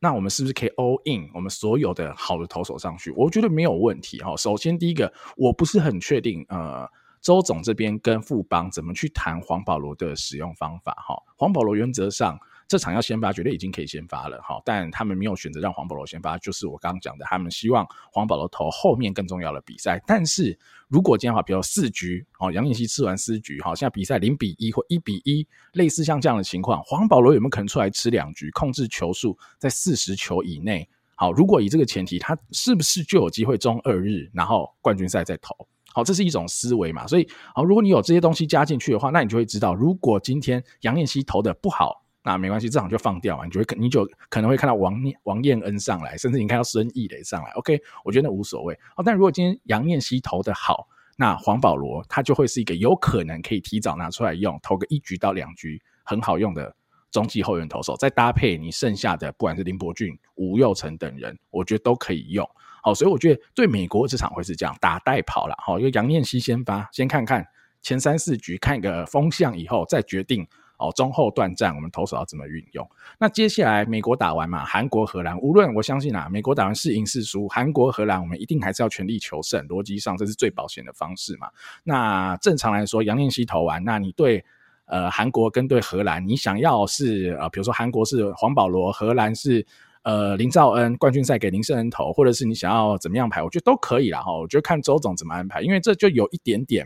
[0.00, 3.12] 那我们是不是可以 all in 我们所有的好的投手上去？
[3.12, 4.36] 我觉得没有问题哈。
[4.36, 6.90] 首先第一个，我不是很确定呃。
[7.22, 10.92] 周总这边跟富邦怎么去谈黄保罗的使用方法？
[10.94, 14.40] 哈，黄保罗原则上这场要先发，绝对已经可以先发了。
[14.42, 20.02] 哈，但他们没有选择让黄保罗先发，就是我刚刚讲的，他们希望黄保罗投后面更重要的比赛。
[20.04, 20.58] 但是
[20.88, 30.88] 如果今天的话，比如四局，哦，杨念熙吃完四局，哈，现在比赛零比一或一比一，类似像这样的情况，黄保罗有没有可能出来吃两局，控制球数在四十球以内？
[31.14, 35.54] 好，如果以这个前提，他是不是就有机会中二日，然后冠军赛再投？
[35.94, 48.74] 好，这是一种思维嘛，所以好，如果你有这些东西加进去的话，那你就会知道，如果今天杨念熙投的不好，那没关系，这场就放掉嘛，你就会你就可能会看到王王彦恩上来，甚至你看到孙艺磊上来，OK，我觉得那无所谓。
[48.96, 56.74] 哦，但如果今天杨念熙投的好，那黄保罗他就会是一个有可能可以提早拿出来用，投个一局到两局很好用的
[57.10, 62.48] 中继后援投手，再搭配你剩下的不管是林伯俊、吴又成等人，我觉得都可以用。
[62.84, 65.54] 好，所以我觉得对美国这场会是这样打带跑了。
[65.58, 67.46] 好，因为杨念熙先发，先看看
[67.80, 70.44] 前三四局，看一个风向以后再决定
[70.78, 70.90] 哦。
[70.96, 72.84] 中后段战我们投手要怎么运用？
[73.20, 81.48] 那接下来美国打完嘛，韩国、荷兰，无论我相信啊，美国打完是赢是输，韩国、荷兰我们一定还是要全力求胜，逻辑上这是最保险的方式嘛。
[81.84, 84.44] 那正常来说，杨念熙投完，那你对
[84.86, 89.64] 呃韩国跟对荷兰，你想要是呃，比如说韩国是黄保罗，荷兰是。
[90.02, 94.32] 呃，林兆恩冠军赛给林胜恩投，或者是你想要怎么样排，我觉得都可以啦哈。
[94.32, 96.84] 我觉得看周总怎么安排，因为这就有一点点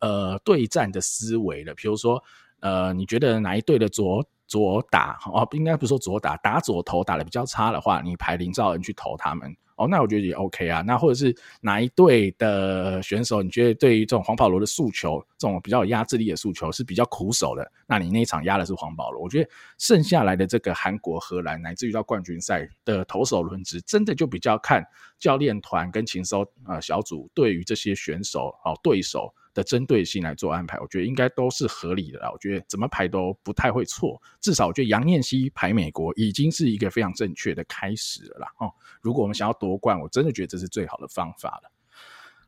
[0.00, 1.72] 呃对战的思维了。
[1.74, 2.22] 比如说，
[2.60, 9.56] 呃，你觉得哪一队的左左打哦，应该不是说左打，打左投打的比较差的话，你排林兆恩去投他们。
[9.78, 10.82] 哦，那我觉得也 OK 啊。
[10.82, 19.22] 那或者是哪一队的选手，你觉得对于这种黄保罗的诉求，这种比较有压制力的诉求是比较苦手的，那你那一场压的是黄保罗。
[19.22, 24.84] 我觉得剩下来的这个韩国、荷兰，乃至于到冠军赛的投手轮值，真的就比较看
[25.18, 32.30] 教练团跟情搜呃小组对于这些选手哦对手的针对性来做安排，我觉得应该都是合理的啦。
[32.30, 38.48] 我觉得怎么排都不太会错，至少我觉得杨念希排美国已经是一个非常正确的开始了啦。
[38.58, 41.70] 哦，如果我们想要夺冠，我真的觉得这是最好的方法了。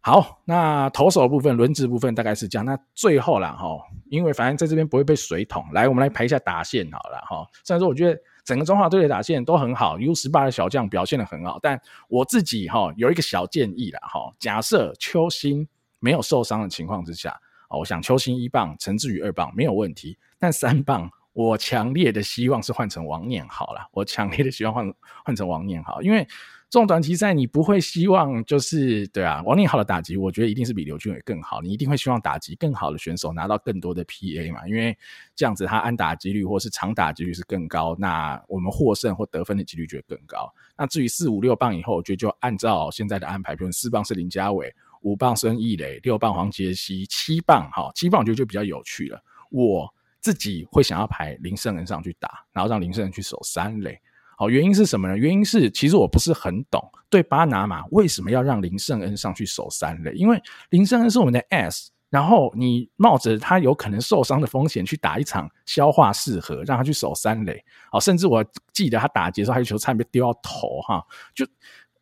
[0.03, 2.65] 好，那投手部分、轮值部分大概是这样。
[2.65, 3.79] 那最后啦，哈，
[4.09, 7.47] 因为反正在这边不会被水桶，来，我们来排一下打线好了，哈。
[7.65, 11.79] 虽然说我觉得整个中华队的打线都很好，U 十八的小将表现得很好，但
[12.09, 14.33] 我自己哈有一个小建议啦，哈。
[14.39, 15.69] 假设邱心
[16.01, 17.39] 没有受伤的情况之下，
[17.69, 24.93] 我想邱心一棒，陈志宇二棒没有问题，但三棒我强烈的希望是换成王念好了，我强烈的希望换
[25.25, 26.27] 换成王念好，因为。
[26.73, 31.61] 这种短期赛，你不会希望就是对啊，王念好的打击，我觉得一定是比刘俊伟更好。
[31.61, 34.97] 你一定会希望打击更好的选手拿到更多的 PA 嘛，因为
[35.35, 40.49] 这样子他安打几率或是长打几率是更高，那我们获胜或得分的几率就会更高。
[40.79, 49.23] 那至于四五六棒以后，我觉得就按照现在的安排，比如四棒是林家伟，五棒孙艺磊，六棒黄杰希，七棒哈，七棒我觉得就比较有趣了。
[49.51, 53.99] 我自己会想要排林胜恩上去打，然后让林胜恩去守三垒。
[54.37, 55.17] 好，原因是什么呢？
[55.17, 60.13] 原因是其实我不是很懂，对巴拿马为什么要让林胜恩上去守三垒？
[60.13, 60.41] 因为
[60.71, 67.63] 林胜恩是我们的 S，然后你冒着他有可能受伤的风险去打一场消化试合，让他去守三垒。
[67.91, 68.43] 好，甚至我
[68.73, 71.05] 记得他打击的时候，还有球差点被丢到头哈。
[71.35, 71.47] 就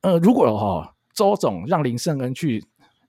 [0.02, 2.64] 呃，如果哈周总让林胜恩去，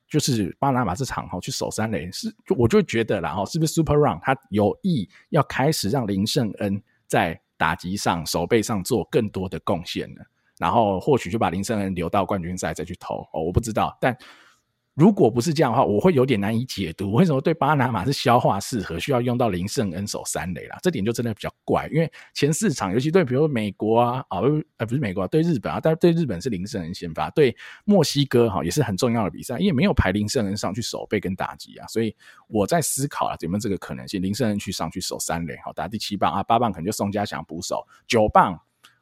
[0.09, 7.39] 就是巴拿马这场哈去守三垒，是我就觉得啦哈，是不是 Super Run 他有意要开始让林胜恩在。
[7.59, 10.21] 打击上、守备上做更多的贡献呢，
[10.57, 14.17] 然后或许就把林胜恩留到冠军赛再去投哦，我不知道，但。
[14.99, 20.77] 如果不是这样的话，我会有点难以解读为什么对巴拿马是消化适合，需要用到林胜恩守三垒啦。
[20.83, 24.41] 这点就真的比较怪，因为前四场，尤其对比如美国啊，啊，
[24.75, 32.13] 呃，不是美国啊，对日本啊，但是对日本是林胜恩先发，对墨西哥哈也是很重要的比赛，因为没有排林胜恩上去守备跟打击啊，所以
[32.49, 38.59] 我在思考啊，有没有这个可能性，林胜恩去上去守三垒，好打第七棒啊，八棒可能就宋家祥补守，九棒。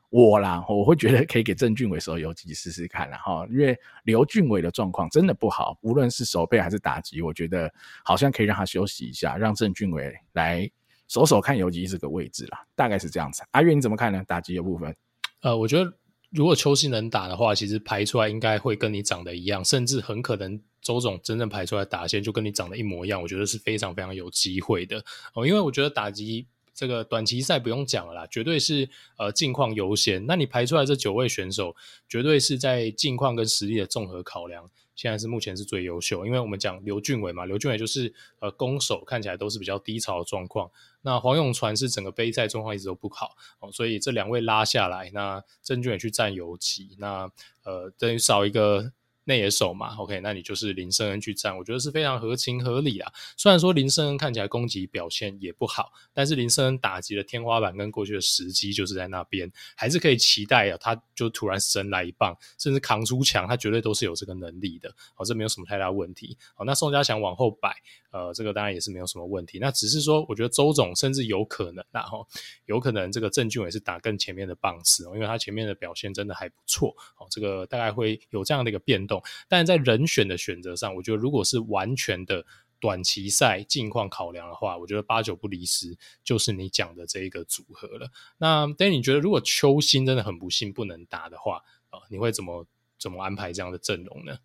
[0.09, 7.69] 我啦，我会觉得可以给郑俊伟守游击试试看啦哈，因为刘俊伟的状况真的不好，无论是守备还是打击，我觉得
[8.05, 10.69] 好像可以让他休息一下，让郑俊伟来
[11.09, 13.43] 守守看游击这个位置啦，大概是这样子。
[13.51, 14.23] 阿月你怎么看呢？
[14.25, 14.95] 打击的部分，
[15.41, 15.93] 呃，我觉得
[16.29, 25.03] 如果邱心能打的话，其实排出来应该会跟你长得一样，甚至很可能周总真正排出来打线就跟你长得一模一样，我觉得是非常非常有机会的
[25.33, 26.47] 哦，因为我觉得打击。
[26.77, 30.23] 这个短期赛不用讲了啦，绝对是呃近况优先。
[30.27, 31.75] 那你排出来这九位选手，
[32.07, 36.23] 绝对是在近况跟实力的综合考量，现在是目前是最优秀。
[36.23, 40.69] 因为我们讲刘俊伟嘛，刘俊伟就是呃攻守看起来都是比较低潮的状况。
[41.01, 43.35] 那黄永传是整个杯赛状况一直都不好，
[43.71, 47.31] 所以这两位拉下来，那郑俊伟去占游击，那
[47.63, 48.93] 呃等于少一个。
[49.27, 53.11] 那也守嘛，OK，那你就是林圣恩去站，我觉得是非常合情合理啊。
[53.35, 60.77] 虽然说林圣恩看起来攻击表现也不好，但是林圣恩打击的天花板跟过去的时机就是在那边，还是可以期待啊。
[60.79, 64.93] 他就突然神来一棒，甚至扛出墙，他绝对都是有这个能力的。
[65.15, 66.37] 好，这没有什么太大问题。
[66.53, 67.75] 好，那宋家祥往后摆，
[68.11, 69.57] 呃，这个当然也是没有什么问题。
[69.59, 72.25] 那只是说，我觉得周总甚至有可能，然后
[72.65, 76.93] 有可能这个郑俊伟是打更前面的棒次，因为他前面的表现真的还不错。
[77.15, 79.19] 好，这个大概会有这样的一个变动。
[79.47, 82.45] 但在人选的选择上，我觉得如果是完全的
[82.79, 88.11] 短期赛近况考量的话，我觉得八九不离十就是你讲的这一个组合了。
[88.37, 92.65] 那但你觉得如果邱心真的很不幸不能打的话，啊，你会怎么
[92.99, 94.37] 怎么安排这样的阵容呢？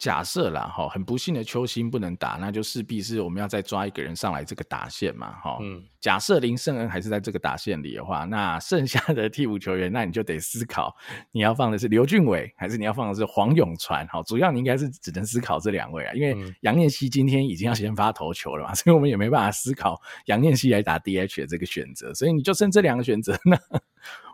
[0.00, 5.58] 假设啦，哈，很不幸的邱心不能打，那就势必是我们要再抓一个人上来这个打线嘛，哈。
[5.60, 5.84] 嗯。
[6.00, 10.96] 假设林圣恩还是在这个打线里的话，那剩下的替补球员，那你就得思考，
[11.30, 14.06] 你要放的是刘俊伟，还是你要放的是黄永传？
[14.06, 23.58] 哈，主要你应该是只能思考这两位啊，因为杨念希今天已经要先发投球了嘛， 所以我们也没办法思考杨念希来打 DH 的这个选择，所以你就剩这两个选择呢。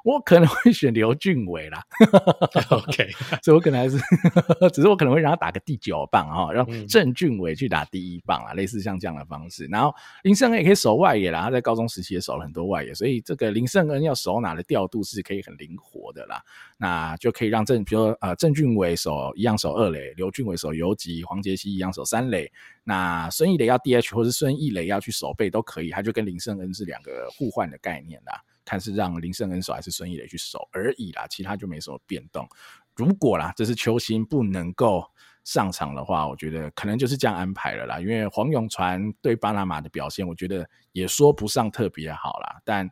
[0.07, 1.83] 我可能会选刘俊伟啦，
[2.71, 3.11] OK，
[3.43, 3.99] 所以我可能还是，
[4.73, 9.67] 只是我可能会让他打个第九棒哈，让郑俊伟去打第一棒啊，类似像这样的方式。
[9.67, 9.93] 然后
[10.23, 16.41] 林胜恩也可以守外野啦，他在高中时期也守了很多外野，所以这个林胜恩要守哪的调度是可以很灵活的啦。
[16.77, 22.49] 那就可以让郑，比如说呃郑俊伟守一样守二垒，刘俊伟守游击，黄杰希一样守三垒。
[22.85, 28.41] 那孙艺磊要 DH 或是孙艺磊要去守备都可以，他就跟林胜恩是两个互换的概念啦。
[28.67, 32.47] 看是让林胜恩守还是孙艺磊去守而已啦，其他就没什么变动。
[32.95, 35.05] 如果啦，这是球星不能够
[35.45, 38.01] 上场的话，我觉得可能就是这样安排了啦。
[38.01, 42.61] 因为黄永传对巴拿马的表现，我觉得也说不上特别好啦。
[42.65, 42.91] 但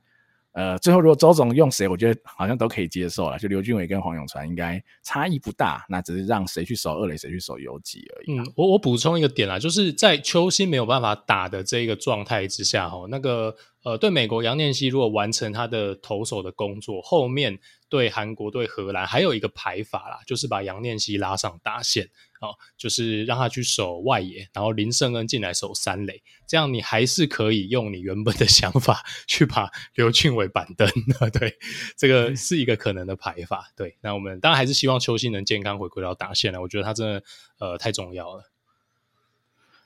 [0.55, 3.37] 呃，最后如果周总用谁，我觉得好像都可以接受了。
[3.39, 8.39] 就刘俊伟跟黄永传应该差异不大，那只是让谁去守二垒，谁去守游击而已。
[8.39, 22.09] 嗯，我我补充一个点啦，就是在邱心没有办法打的这个状态之下，哈，那个呃，对美国杨念熙如果完成他的投手的工作，后面对韩国对荷兰还有一个排法啦，就是把杨念熙拉上打线。
[22.45, 30.89] 哦，就是让他去守外野，然后林胜恩进来守三垒，这样你还是可以用你原本的想法去把刘俊伟板凳。
[31.33, 31.57] 对，
[31.97, 33.71] 这个是一个可能的排法。
[33.75, 36.61] 对，那我们当然还是希望邱信能健康回归到打线了。
[36.61, 37.23] 我觉得他真的
[37.59, 38.51] 呃太重要了。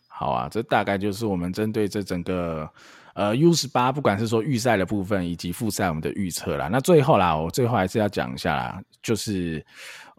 [0.06, 2.70] 好啊，这大概就是我们针对这整个。
[3.14, 9.66] 呃，U 十八不管是说预赛的部分以及复赛我们的预测啦，那最后啦，我最后还是要讲一下啦，就是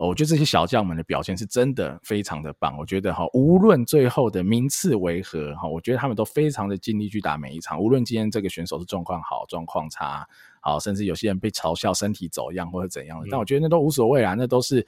[0.07, 2.77] 我觉得这些小将们的表现是真的非常的棒。
[2.77, 7.79] 我觉得哈，无论最后的名次为何哈，我觉得他们都非常的尽力去打每一场。
[7.79, 10.27] 无论今天这个选手是状况好、状况差，
[10.61, 14.85] 好，甚至有些人被嘲笑身体走样或者怎样的，但我觉得那都无所谓啦，那都是。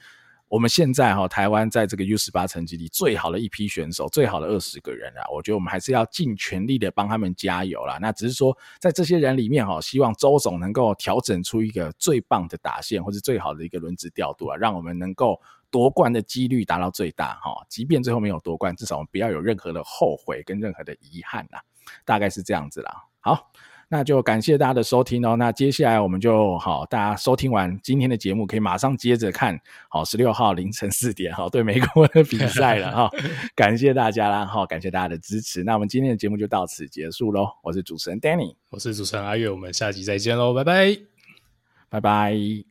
[0.51, 7.97] 我们现在哈，台湾在这个 U 十八成绩里最好的一批选手，最好的二十个人啊，我觉得我们还是要尽全力的帮他们加油啦。
[8.01, 15.39] 那只是说，在这些人里面哈，希望周总能够调整出一个最棒的打线，或是最好的一个轮值调度啊，让我们能够
[15.69, 17.65] 夺冠的几率达到最大哈。
[17.69, 21.59] 即便最后没有夺冠，至少我们不要有任何的后悔跟任何的遗憾呐，
[22.03, 23.05] 大概是这样子啦。
[23.21, 23.53] 好。
[23.93, 25.35] 那就感谢大家的收听哦。
[25.35, 33.11] 那接下来我们就好，大家收听完今天的节目，可以马上接着看好十六号凌晨 四点哈，对美国的比赛了哈。
[33.53, 35.61] 感谢大家啦，哈，感谢大家的支持。
[35.65, 37.49] 那我们今天的节目就到此结束喽。
[37.61, 40.97] 我是主持人 Danny，我是主持人阿月，我们下集再见喽，拜拜，
[41.89, 42.70] 拜拜。